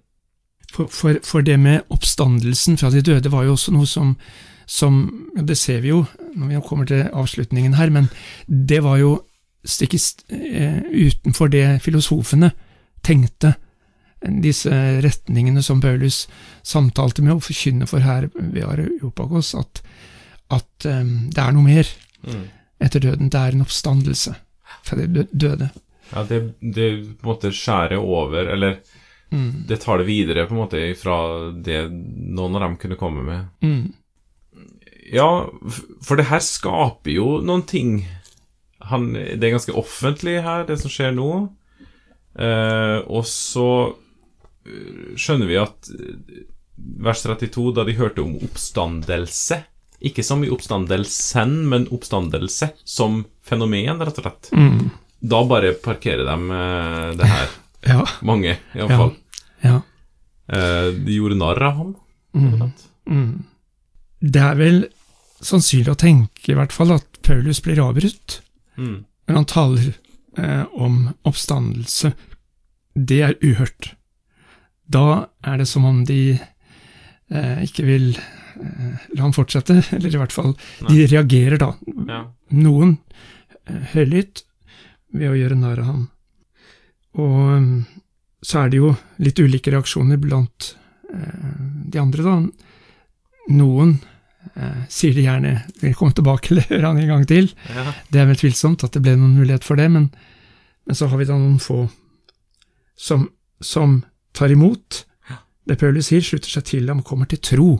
For, 0.73 0.87
for, 0.91 1.17
for 1.23 1.41
det 1.41 1.59
med 1.59 1.81
oppstandelsen 1.89 2.77
fra 2.77 2.89
de 2.89 3.01
døde 3.01 3.31
var 3.31 3.43
jo 3.43 3.51
også 3.51 3.71
noe 3.71 3.85
som, 3.87 4.17
som 4.67 4.97
Det 5.47 5.57
ser 5.57 5.79
vi 5.81 5.87
jo 5.87 6.05
når 6.35 6.47
vi 6.47 6.61
kommer 6.67 6.85
til 6.85 7.09
avslutningen 7.13 7.73
her, 7.73 7.89
men 7.89 8.09
det 8.47 8.83
var 8.83 8.97
jo 8.97 9.21
stikk 9.65 9.93
eh, 10.29 10.81
utenfor 10.91 11.47
det 11.47 11.81
filosofene 11.81 12.51
tenkte. 13.03 13.53
Disse 14.43 14.71
retningene 15.03 15.63
som 15.63 15.81
Paulus 15.81 16.25
samtalte 16.67 17.23
med 17.23 17.37
og 17.37 17.43
forkynner 17.47 17.87
for 17.89 17.99
her 18.05 18.27
ved 18.35 18.63
Areopagos, 18.67 19.53
at, 19.55 19.81
at 20.51 20.87
um, 20.91 21.29
det 21.33 21.43
er 21.43 21.51
noe 21.55 21.63
mer 21.67 21.87
Mm. 22.27 22.47
etter 22.81 22.99
døden. 22.99 23.29
Det 23.29 23.39
er 23.39 23.53
en 23.55 23.61
oppstandelse 23.63 24.33
fra 24.83 24.95
de 24.97 25.05
dø- 25.07 25.29
døde. 25.31 25.69
Ja, 26.13 26.23
det, 26.27 26.39
det 26.61 26.87
på 27.21 27.27
en 27.27 27.29
måte 27.29 27.51
skjærer 27.53 27.99
over, 28.01 28.49
eller 28.55 28.79
Mm. 29.31 29.65
det 29.67 29.81
tar 29.83 29.97
det 29.99 30.05
videre 30.07 30.45
på 30.47 30.55
en 30.55 30.61
måte 30.61 30.81
fra 30.95 31.17
det 31.51 31.81
noen 31.91 32.55
av 32.55 32.61
dem 32.63 32.77
kunne 32.79 32.95
komme 32.95 33.23
med. 33.27 33.47
Mm. 33.61 33.93
Ja, 35.13 35.27
for 36.03 36.15
det 36.15 36.25
her 36.29 36.39
skaper 36.43 37.11
jo 37.11 37.41
noen 37.43 37.65
ting. 37.67 38.05
Han, 38.87 39.09
det 39.13 39.43
er 39.43 39.51
ganske 39.57 39.75
offentlig 39.75 40.37
her, 40.43 40.63
det 40.67 40.79
som 40.79 40.89
skjer 40.91 41.11
nå. 41.15 41.27
Eh, 42.39 42.97
og 43.07 43.25
så 43.27 43.67
skjønner 45.19 45.47
vi 45.49 45.57
at 45.61 45.89
eh, 45.93 46.43
vers 47.03 47.23
32, 47.25 47.71
da 47.77 47.83
de 47.87 47.95
hørte 47.97 48.21
om 48.21 48.35
oppstandelse 48.45 49.63
Ikke 50.05 50.21
som 50.23 50.43
i 50.45 50.49
oppstandelsen, 50.53 51.55
men 51.71 51.87
oppstandelse 51.89 52.67
som 52.85 53.23
fenomen, 53.41 53.97
rett 54.05 54.19
og 54.21 54.27
slett. 54.27 54.49
Mm. 54.53 54.91
Da 55.25 55.39
bare 55.49 55.71
parkerer 55.73 56.21
de 56.27 56.35
eh, 56.59 57.15
det 57.17 57.31
her. 57.31 57.47
Ja. 57.87 58.03
Mange, 58.25 58.57
Ja. 58.75 58.83
iallfall. 58.83 59.13
ja. 59.63 59.77
Eh, 60.53 60.89
de 61.05 61.13
gjorde 61.17 61.37
narr 61.39 61.61
av 61.63 61.73
ham. 61.77 61.95
Mm. 62.35 62.71
Mm. 63.09 63.43
Det 64.21 64.41
er 64.41 64.55
vel 64.59 64.79
sannsynlig 65.41 65.93
å 65.93 65.99
tenke 66.01 66.51
i 66.51 66.55
hvert 66.57 66.73
fall 66.75 66.91
at 66.97 67.19
Paulus 67.25 67.61
blir 67.63 67.79
avbrutt 67.83 68.41
Mm. 68.77 69.05
når 69.27 69.35
han 69.39 69.45
taler 69.49 69.93
eh, 70.37 70.65
om 70.77 71.07
oppstandelse. 71.25 72.11
Det 72.93 73.21
er 73.25 73.33
uhørt. 73.41 73.95
Da 74.87 75.27
er 75.43 75.59
det 75.59 75.67
som 75.67 75.85
om 75.87 76.03
de 76.07 76.37
eh, 76.37 77.63
ikke 77.65 77.85
vil 77.87 78.09
eh, 78.15 79.07
la 79.15 79.25
ham 79.25 79.35
fortsette, 79.35 79.81
eller 79.97 80.13
i 80.13 80.21
hvert 80.21 80.35
fall 80.35 80.53
De 80.87 81.05
reagerer 81.05 81.59
da. 81.61 81.73
Ja. 82.07 82.23
Noen 82.55 82.97
eh, 83.67 83.81
høylytt 83.93 84.45
ved 85.17 85.31
å 85.31 85.37
gjøre 85.37 85.59
narr 85.59 85.83
av 85.83 85.91
ham. 85.91 86.03
Og 87.17 87.39
mm, 87.63 87.71
så 88.43 88.61
er 88.63 88.71
det 88.71 88.81
jo 88.81 88.93
litt 89.23 89.39
ulike 89.41 89.73
reaksjoner 89.73 90.19
blant 90.21 90.73
eh, 91.13 91.53
de 91.91 92.01
andre, 92.01 92.23
da. 92.23 92.35
Noen 93.57 93.95
eh, 94.53 94.83
sier 94.91 95.15
de 95.15 95.25
gjerne 95.25 95.53
vil 95.81 95.95
komme 95.97 96.15
tilbake 96.15 96.51
eller 96.53 96.69
høre 96.71 96.91
han 96.91 97.01
en 97.03 97.13
gang 97.15 97.25
til. 97.29 97.51
Ja. 97.73 97.87
Det 98.11 98.21
er 98.21 98.29
vel 98.31 98.39
tvilsomt 98.39 98.85
at 98.87 98.95
det 98.95 99.03
ble 99.03 99.17
noen 99.17 99.35
mulighet 99.39 99.67
for 99.67 99.79
det, 99.79 99.89
men, 99.91 100.11
men 100.87 100.99
så 100.99 101.09
har 101.11 101.19
vi 101.19 101.27
da 101.27 101.39
noen 101.39 101.59
få 101.63 101.85
som, 102.97 103.27
som 103.59 103.99
tar 104.37 104.53
imot 104.53 105.03
det 105.67 105.75
Paulus 105.81 106.07
sier, 106.07 106.23
slutter 106.23 106.51
seg 106.51 106.63
til 106.69 106.87
ham, 106.87 107.01
kommer 107.03 107.27
til 107.27 107.41
tro. 107.43 107.71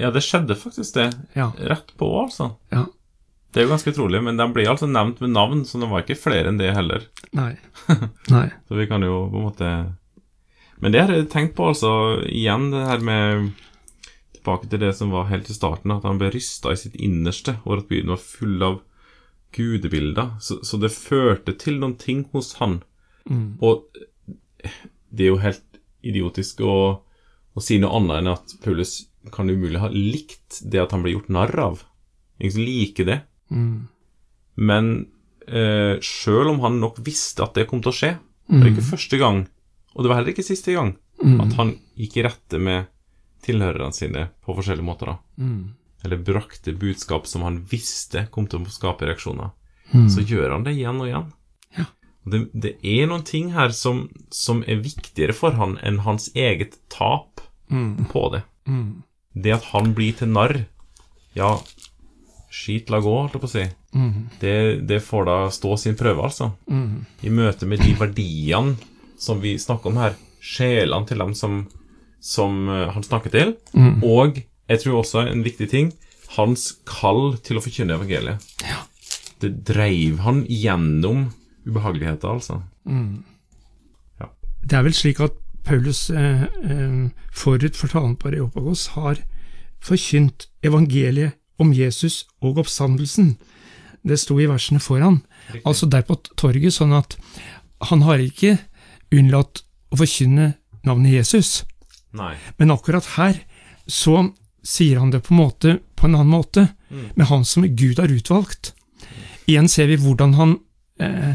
ja, 0.00 0.10
det 0.12 0.22
skjedde 0.24 0.56
faktisk 0.56 0.94
det. 0.96 1.10
Ja, 1.36 1.50
Rett 1.56 1.92
på, 2.00 2.08
altså. 2.22 2.54
ja, 2.72 2.86
Det 3.52 3.60
er 3.60 3.66
jo 3.66 3.72
ganske 3.74 3.92
utrolig, 3.92 4.22
men 4.24 4.36
de 4.40 4.46
blir 4.52 4.68
altså 4.68 4.88
nevnt 4.88 5.20
med 5.20 5.34
navn, 5.34 5.64
så 5.64 5.80
det 5.80 5.88
var 5.90 6.04
ikke 6.04 6.18
flere 6.20 6.48
enn 6.52 6.60
det 6.60 6.72
heller. 6.76 7.04
nei, 7.36 7.54
nei, 8.34 8.48
Så 8.68 8.80
vi 8.80 8.88
kan 8.88 9.04
jo 9.04 9.26
på 9.32 9.36
en 9.40 9.46
måte 9.50 9.70
Men 10.80 10.92
det 10.92 11.00
har 11.00 11.12
jeg 11.12 11.28
tenkt 11.32 11.54
på, 11.56 11.68
altså, 11.72 12.22
igjen 12.28 12.70
det 12.72 12.86
her 12.86 13.04
med 13.04 13.52
Tilbake 14.36 14.68
til 14.70 14.80
det 14.80 14.92
som 14.96 15.10
var 15.10 15.28
helt 15.28 15.48
i 15.50 15.56
starten, 15.56 15.90
at 15.90 16.04
han 16.04 16.18
ble 16.20 16.28
rysta 16.30 16.72
i 16.72 16.76
sitt 16.80 16.94
innerste 16.96 17.56
over 17.64 17.80
at 17.82 17.88
byen 17.88 18.12
var 18.12 18.20
full 18.22 18.62
av 18.62 18.76
gudebilder. 19.56 20.36
Så, 20.40 20.60
så 20.62 20.78
det 20.78 20.92
førte 20.94 21.56
til 21.58 21.80
noen 21.80 21.96
ting 21.98 22.26
hos 22.32 22.52
han. 22.60 22.82
Mm. 23.26 23.56
Og 23.64 23.88
det 25.16 25.26
er 25.26 25.32
jo 25.32 25.40
helt 25.42 25.80
idiotisk 26.06 26.60
å, 26.66 26.76
å 27.56 27.62
si 27.64 27.78
noe 27.82 27.96
annet 27.98 28.20
enn 28.20 28.32
at 28.34 28.54
Paulus 28.62 28.98
kan 29.34 29.48
umulig 29.50 29.80
ha 29.82 29.88
likt 29.90 30.60
det 30.70 30.78
at 30.84 30.92
han 30.94 31.02
ble 31.02 31.16
gjort 31.16 31.32
narr 31.34 31.56
av. 31.58 31.80
Som 32.38 32.62
liker 32.62 33.08
det. 33.08 33.16
Mm. 33.50 33.88
Men 34.60 34.90
eh, 35.48 35.96
sjøl 36.04 36.52
om 36.52 36.60
han 36.64 36.78
nok 36.82 37.00
visste 37.06 37.42
at 37.46 37.56
det 37.56 37.66
kom 37.70 37.80
til 37.82 37.92
å 37.92 37.96
skje, 37.96 38.12
det 38.46 38.60
var 38.60 38.70
ikke 38.70 38.90
første 38.92 39.18
gang, 39.18 39.40
og 39.96 40.04
det 40.04 40.10
var 40.12 40.20
heller 40.20 40.34
ikke 40.36 40.46
siste 40.46 40.76
gang, 40.76 40.94
Mm. 41.16 41.38
at 41.40 41.54
han 41.56 41.70
gikk 41.96 42.18
i 42.18 42.22
rette 42.26 42.58
med 42.60 42.90
tilhørerne 43.40 43.94
sine 43.96 44.26
på 44.44 44.52
forskjellige 44.52 44.84
måter. 44.84 45.06
da. 45.06 45.14
Mm. 45.40 45.70
Eller 46.04 46.18
brakte 46.20 46.74
budskap 46.76 47.24
som 47.26 47.40
han 47.46 47.62
visste 47.70 48.26
kom 48.30 48.44
til 48.46 48.60
å 48.60 48.68
skape 48.68 49.06
reaksjoner. 49.08 49.48
Mm. 49.94 50.10
Så 50.12 50.20
gjør 50.28 50.52
han 50.52 50.66
det 50.66 50.74
igjen 50.76 51.00
og 51.00 51.08
igjen. 51.08 51.30
Ja. 51.78 51.86
Det, 52.26 52.40
det 52.52 52.72
er 52.82 53.06
noen 53.06 53.22
ting 53.24 53.52
her 53.54 53.70
som, 53.70 54.08
som 54.34 54.64
er 54.66 54.80
viktigere 54.82 55.32
for 55.36 55.54
han 55.54 55.76
enn 55.86 56.00
hans 56.06 56.30
eget 56.34 56.78
tap 56.92 57.40
Mm. 57.70 58.06
på 58.12 58.28
det. 58.30 58.42
Mm. 58.70 59.02
Det 59.34 59.52
at 59.56 59.64
han 59.72 59.88
blir 59.94 60.12
til 60.18 60.28
narr, 60.30 60.52
ja, 61.34 61.48
skit 62.50 62.90
la 62.94 63.00
gå, 63.02 63.14
holdt 63.24 63.34
jeg 63.34 63.42
på 63.42 63.48
å 63.48 63.52
si. 63.52 63.64
Mm. 63.96 64.12
Det, 64.40 64.52
det 64.86 65.00
får 65.02 65.26
da 65.26 65.36
stå 65.50 65.72
sin 65.80 65.96
prøve, 65.98 66.22
altså. 66.28 66.52
Mm. 66.70 67.04
I 67.26 67.32
møte 67.34 67.66
med 67.66 67.82
de 67.82 67.94
verdiene 67.98 68.76
som 69.18 69.40
vi 69.42 69.56
snakker 69.58 69.90
om 69.90 69.98
her, 69.98 70.14
sjelene 70.40 71.08
til 71.08 71.18
dem 71.24 71.34
som, 71.34 71.64
som 72.22 72.68
eh, 72.70 72.86
han 72.94 73.02
snakker 73.06 73.34
til, 73.34 73.56
Mm. 73.74 73.98
og 74.06 74.38
jeg 74.70 74.82
tror 74.82 75.00
også 75.02 75.26
en 75.26 75.42
viktig 75.46 75.68
ting, 75.72 75.90
hans 76.36 76.68
kall 76.88 77.36
til 77.42 77.58
å 77.58 77.64
forkynne 77.64 77.98
evangeliet. 77.98 78.46
Ja. 78.62 78.78
Det 79.42 79.52
dreiv 79.68 80.22
han 80.24 80.44
gjennom 80.48 81.26
ubehageligheter, 81.66 82.28
altså. 82.28 82.60
Mm. 82.84 83.24
Ja. 84.20 84.30
Det 84.62 84.78
er 84.78 84.86
vel 84.86 84.94
slik 84.94 85.20
at 85.20 85.36
Paulus 85.66 86.10
eh, 86.10 86.42
eh, 86.42 87.10
forut 87.34 87.76
for 87.76 87.90
talen 87.90 88.14
på 88.16 88.30
Areopagos 88.30 88.86
har 88.94 89.18
forkynt 89.82 90.48
evangeliet 90.62 91.34
om 91.58 91.72
Jesus 91.74 92.26
og 92.40 92.58
oppstandelsen. 92.62 93.36
Det 94.06 94.18
sto 94.20 94.38
i 94.38 94.46
versene 94.46 94.80
foran, 94.80 95.24
altså 95.64 95.88
der 95.90 96.04
på 96.06 96.14
torget, 96.38 96.76
sånn 96.76 96.94
at 96.94 97.16
han 97.90 98.04
har 98.06 98.22
ikke 98.22 98.54
unnlatt 99.10 99.64
å 99.90 99.98
forkynne 99.98 100.52
navnet 100.86 101.16
Jesus. 101.18 101.64
Nei. 102.14 102.36
Men 102.58 102.70
akkurat 102.70 103.16
her 103.16 103.40
så 103.90 104.28
sier 104.66 105.00
han 105.02 105.10
det 105.10 105.24
på 105.26 105.34
en 105.34 105.40
måte 105.40 105.78
på 105.96 106.06
en 106.06 106.14
annen 106.14 106.30
måte, 106.30 106.68
med 107.16 107.26
han 107.26 107.44
som 107.44 107.64
Gud 107.76 107.98
har 107.98 108.12
utvalgt. 108.12 108.74
Igjen 109.46 109.68
ser 109.70 109.88
vi 109.90 109.98
hvordan 110.00 110.34
han 110.36 110.56
eh, 111.00 111.34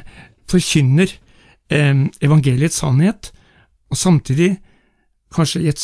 forkynner 0.51 1.11
eh, 1.71 2.03
evangeliets 2.21 2.81
sannhet, 2.81 3.31
og 3.91 3.97
samtidig 3.99 4.53
kanskje 5.35 5.61
i 5.65 5.69
et 5.71 5.81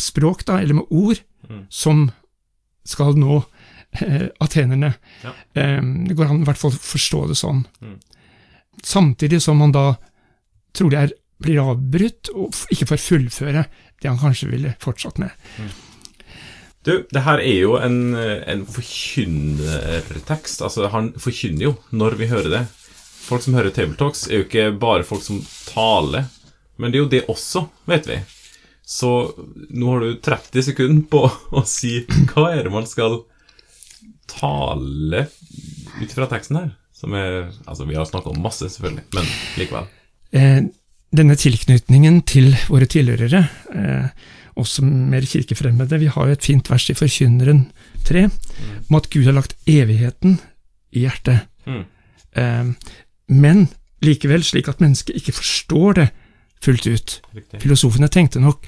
språk, 0.00 0.44
da, 0.48 0.58
eller 0.60 0.74
med 0.82 0.90
ord, 0.90 1.22
Mm. 1.46 1.60
som 1.70 2.10
skal 2.84 3.14
nå 3.14 3.36
eh, 4.02 4.24
atenerne. 4.42 4.88
Ja. 5.22 5.30
Eh, 5.54 5.78
det 6.08 6.16
går 6.18 6.26
an 6.32 6.40
i 6.42 6.46
hvert 6.48 6.58
fall 6.58 6.72
å 6.74 6.80
forstå 6.82 7.20
det 7.30 7.36
sånn. 7.38 7.60
Mm. 7.80 7.92
Samtidig 8.82 9.38
som 9.44 9.60
han 9.62 9.70
da 9.70 9.84
trolig 10.74 10.98
er, 10.98 11.12
blir 11.38 11.60
avbrutt 11.62 12.32
og 12.34 12.50
ikke 12.74 12.88
får 12.90 12.98
fullføre 13.04 13.62
det 14.02 14.10
han 14.10 14.18
kanskje 14.18 14.50
ville 14.50 14.74
fortsatt 14.82 15.20
med. 15.22 15.30
Du, 16.82 17.06
det 17.14 17.22
her 17.22 17.38
er 17.38 17.60
jo 17.62 17.76
en, 17.78 18.00
en 18.18 18.66
forkynnertekst. 18.66 20.62
Altså, 20.66 20.88
han 20.92 21.12
forkynner 21.20 21.68
jo 21.68 21.74
når 21.94 22.18
vi 22.20 22.26
hører 22.30 22.50
det. 22.52 22.64
Folk 23.26 23.42
som 23.42 23.56
hører 23.58 23.74
Tabletalks, 23.74 24.28
er 24.30 24.40
jo 24.40 24.46
ikke 24.46 24.70
bare 24.78 25.06
folk 25.06 25.24
som 25.24 25.40
taler, 25.66 26.28
men 26.78 26.92
det 26.92 26.98
er 26.98 27.02
jo 27.02 27.12
det 27.12 27.22
også, 27.32 27.64
vet 27.90 28.06
vi. 28.06 28.20
Så 28.86 29.10
nå 29.74 29.88
har 29.90 30.04
du 30.04 30.20
30 30.22 30.62
sekunder 30.68 31.06
på 31.10 31.24
å 31.26 31.64
si 31.66 31.98
hva 32.30 32.52
er 32.54 32.68
det 32.68 32.74
man 32.74 32.86
skal 32.86 33.24
tale 34.30 35.26
ut 35.98 36.12
fra 36.14 36.28
teksten 36.30 36.60
her. 36.60 36.70
Som 36.96 37.16
er 37.18 37.50
Altså, 37.66 37.84
vi 37.84 37.96
har 37.98 38.06
snakka 38.06 38.30
om 38.30 38.42
masse, 38.44 38.68
selvfølgelig, 38.70 39.04
men 39.16 39.26
likevel. 39.58 39.88
Eh, 40.30 40.60
denne 41.16 41.36
tilknytningen 41.38 42.22
til 42.28 42.54
våre 42.70 42.86
tilhørere, 42.90 43.42
eh, 43.74 44.06
også 44.56 44.84
mer 44.86 45.26
kirkefremmede, 45.26 45.98
vi 45.98 46.06
har 46.06 46.26
jo 46.26 46.32
et 46.32 46.46
fint 46.46 46.70
vers 46.70 46.86
i 46.90 46.96
Forkynneren 46.96 47.66
3, 48.06 48.24
om 48.88 48.96
at 48.96 49.10
Gud 49.10 49.26
har 49.26 49.36
lagt 49.36 49.56
evigheten 49.66 50.38
i 50.94 51.04
hjertet. 51.04 51.50
Mm. 51.66 51.84
Eh, 52.36 52.64
men 53.28 53.68
likevel 54.04 54.44
slik 54.44 54.68
at 54.68 54.80
mennesket 54.80 55.16
ikke 55.18 55.34
forstår 55.36 55.98
det 55.98 56.08
fullt 56.62 56.86
ut. 56.86 57.20
Riktig. 57.36 57.60
Filosofene 57.62 58.08
tenkte 58.08 58.40
nok 58.40 58.66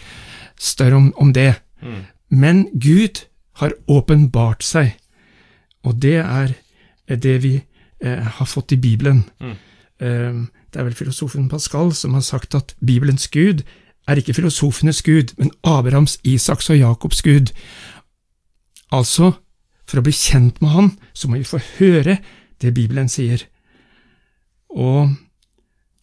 større 0.58 0.96
om, 0.96 1.12
om 1.16 1.32
det. 1.32 1.54
Mm. 1.82 2.04
Men 2.28 2.66
Gud 2.74 3.24
har 3.60 3.74
åpenbart 3.88 4.62
seg, 4.64 4.94
og 5.82 6.02
det 6.02 6.18
er 6.22 6.54
det 7.08 7.42
vi 7.42 7.54
eh, 7.58 8.22
har 8.22 8.46
fått 8.46 8.72
i 8.72 8.80
Bibelen. 8.80 9.24
Mm. 9.40 9.56
Eh, 10.00 10.40
det 10.68 10.80
er 10.80 10.88
vel 10.88 10.96
filosofen 10.98 11.48
Pascal 11.48 11.94
som 11.96 12.14
har 12.14 12.24
sagt 12.26 12.54
at 12.54 12.74
Bibelens 12.84 13.28
Gud 13.28 13.64
er 14.08 14.20
ikke 14.20 14.34
filosofenes 14.34 15.02
Gud, 15.02 15.34
men 15.36 15.50
Abrahams, 15.64 16.18
Isaks 16.24 16.70
og 16.70 16.78
Jakobs 16.78 17.22
Gud. 17.22 17.52
Altså, 18.92 19.32
for 19.88 20.00
å 20.00 20.04
bli 20.04 20.14
kjent 20.16 20.62
med 20.64 20.72
Han, 20.72 20.90
så 21.12 21.28
må 21.28 21.40
vi 21.40 21.48
få 21.48 21.60
høre 21.78 22.18
det 22.60 22.74
Bibelen 22.76 23.08
sier. 23.08 23.44
Og 24.78 25.14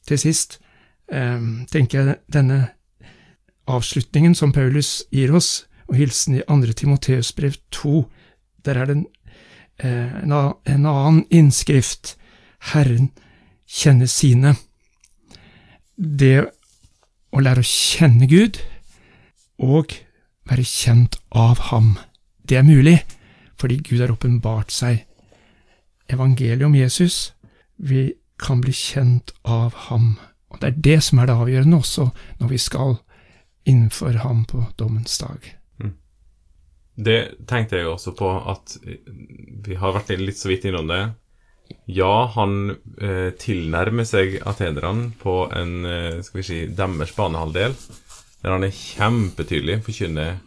til 0.08 0.20
sist 0.20 0.60
eh, 1.12 1.42
tenker 1.72 2.02
jeg 2.02 2.18
denne 2.34 2.60
avslutningen 3.72 4.36
som 4.38 4.54
Paulus 4.54 5.04
gir 5.14 5.34
oss, 5.36 5.66
og 5.88 6.00
hilsen 6.00 6.40
i 6.40 6.44
2. 6.48 6.74
Timoteus 6.74 7.32
brev 7.34 7.58
2, 7.72 8.06
der 8.66 8.80
er 8.82 8.90
det 8.90 8.96
en, 8.98 9.06
eh, 9.80 10.16
en, 10.24 10.34
en 10.66 10.86
annen 10.86 11.26
innskrift. 11.30 12.16
Herren 12.74 13.12
kjenner 13.70 14.10
sine. 14.10 14.56
Det 15.96 16.48
å 17.32 17.44
lære 17.44 17.62
å 17.62 17.70
kjenne 17.70 18.28
Gud 18.28 18.60
og 19.62 19.94
være 20.50 20.66
kjent 20.68 21.18
av 21.32 21.70
Ham, 21.72 21.96
det 22.44 22.60
er 22.60 22.68
mulig 22.68 23.00
fordi 23.56 23.78
Gud 23.80 24.02
har 24.04 24.12
åpenbart 24.12 24.74
seg. 24.74 25.06
Evangeliet 26.12 26.66
om 26.68 26.76
Jesus, 26.76 27.34
vi 27.78 28.12
kan 28.42 28.62
bli 28.62 28.74
kjent 28.76 29.34
av 29.44 29.76
Ham. 29.88 30.16
Og 30.52 30.62
det 30.62 30.72
er 30.72 30.82
det 30.88 30.98
som 31.04 31.20
er 31.20 31.30
det 31.30 31.36
avgjørende 31.36 31.82
også 31.82 32.10
når 32.40 32.52
vi 32.52 32.62
skal 32.62 32.98
innenfor 33.66 34.22
ham 34.22 34.44
på 34.46 34.62
dommens 34.78 35.18
dag. 35.20 35.56
Det 36.96 37.20
tenkte 37.50 37.82
jeg 37.82 37.90
også 37.92 38.14
på 38.16 38.30
at 38.48 38.78
vi 39.66 39.76
har 39.76 39.96
vært 39.98 40.14
litt 40.22 40.40
så 40.40 40.48
vidt 40.52 40.68
innom 40.70 40.88
det. 40.88 41.02
Ja, 41.90 42.28
han 42.36 42.76
eh, 43.02 43.32
tilnærmer 43.42 44.06
seg 44.08 44.38
atenerne 44.48 45.10
på 45.20 45.48
en 45.52 45.74
eh, 45.90 46.22
skal 46.24 46.40
vi 46.40 46.46
si, 46.46 46.60
deres 46.78 47.16
banehalvdel, 47.18 47.74
der 48.44 48.54
han 48.54 48.68
er 48.68 48.78
kjempetydelig, 48.78 49.80
forkynner 49.88 50.38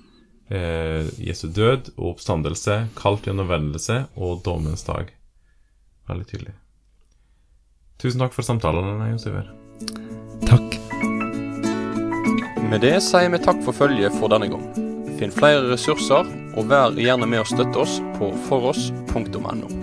eh, 0.55 1.11
Jesu 1.19 1.49
død 1.51 1.93
og 1.97 2.15
oppstandelse, 2.15 2.79
kalt 2.99 3.27
gjennomvendelse 3.27 4.05
og 4.17 4.45
dommens 4.47 4.87
dag. 4.87 5.11
Veldig 6.09 6.31
tydelig. 6.31 6.55
Tusen 7.99 8.21
takk 8.23 8.35
for 8.35 8.47
samtalen, 8.47 9.01
Jon 9.11 9.19
Syver. 9.19 9.49
Takk. 10.47 10.77
Med 12.71 12.85
det 12.85 12.95
sier 13.03 13.33
vi 13.33 13.41
takk 13.43 13.59
for 13.67 13.75
følget 13.75 14.15
for 14.21 14.31
denne 14.31 14.47
gang. 14.53 14.69
Finn 15.19 15.35
flere 15.35 15.65
ressurser, 15.73 16.31
og 16.55 16.71
vær 16.71 16.95
gjerne 16.95 17.27
med 17.27 17.43
å 17.43 17.49
støtte 17.51 17.83
oss 17.83 17.99
på 18.21 18.31
foross.no. 18.47 19.78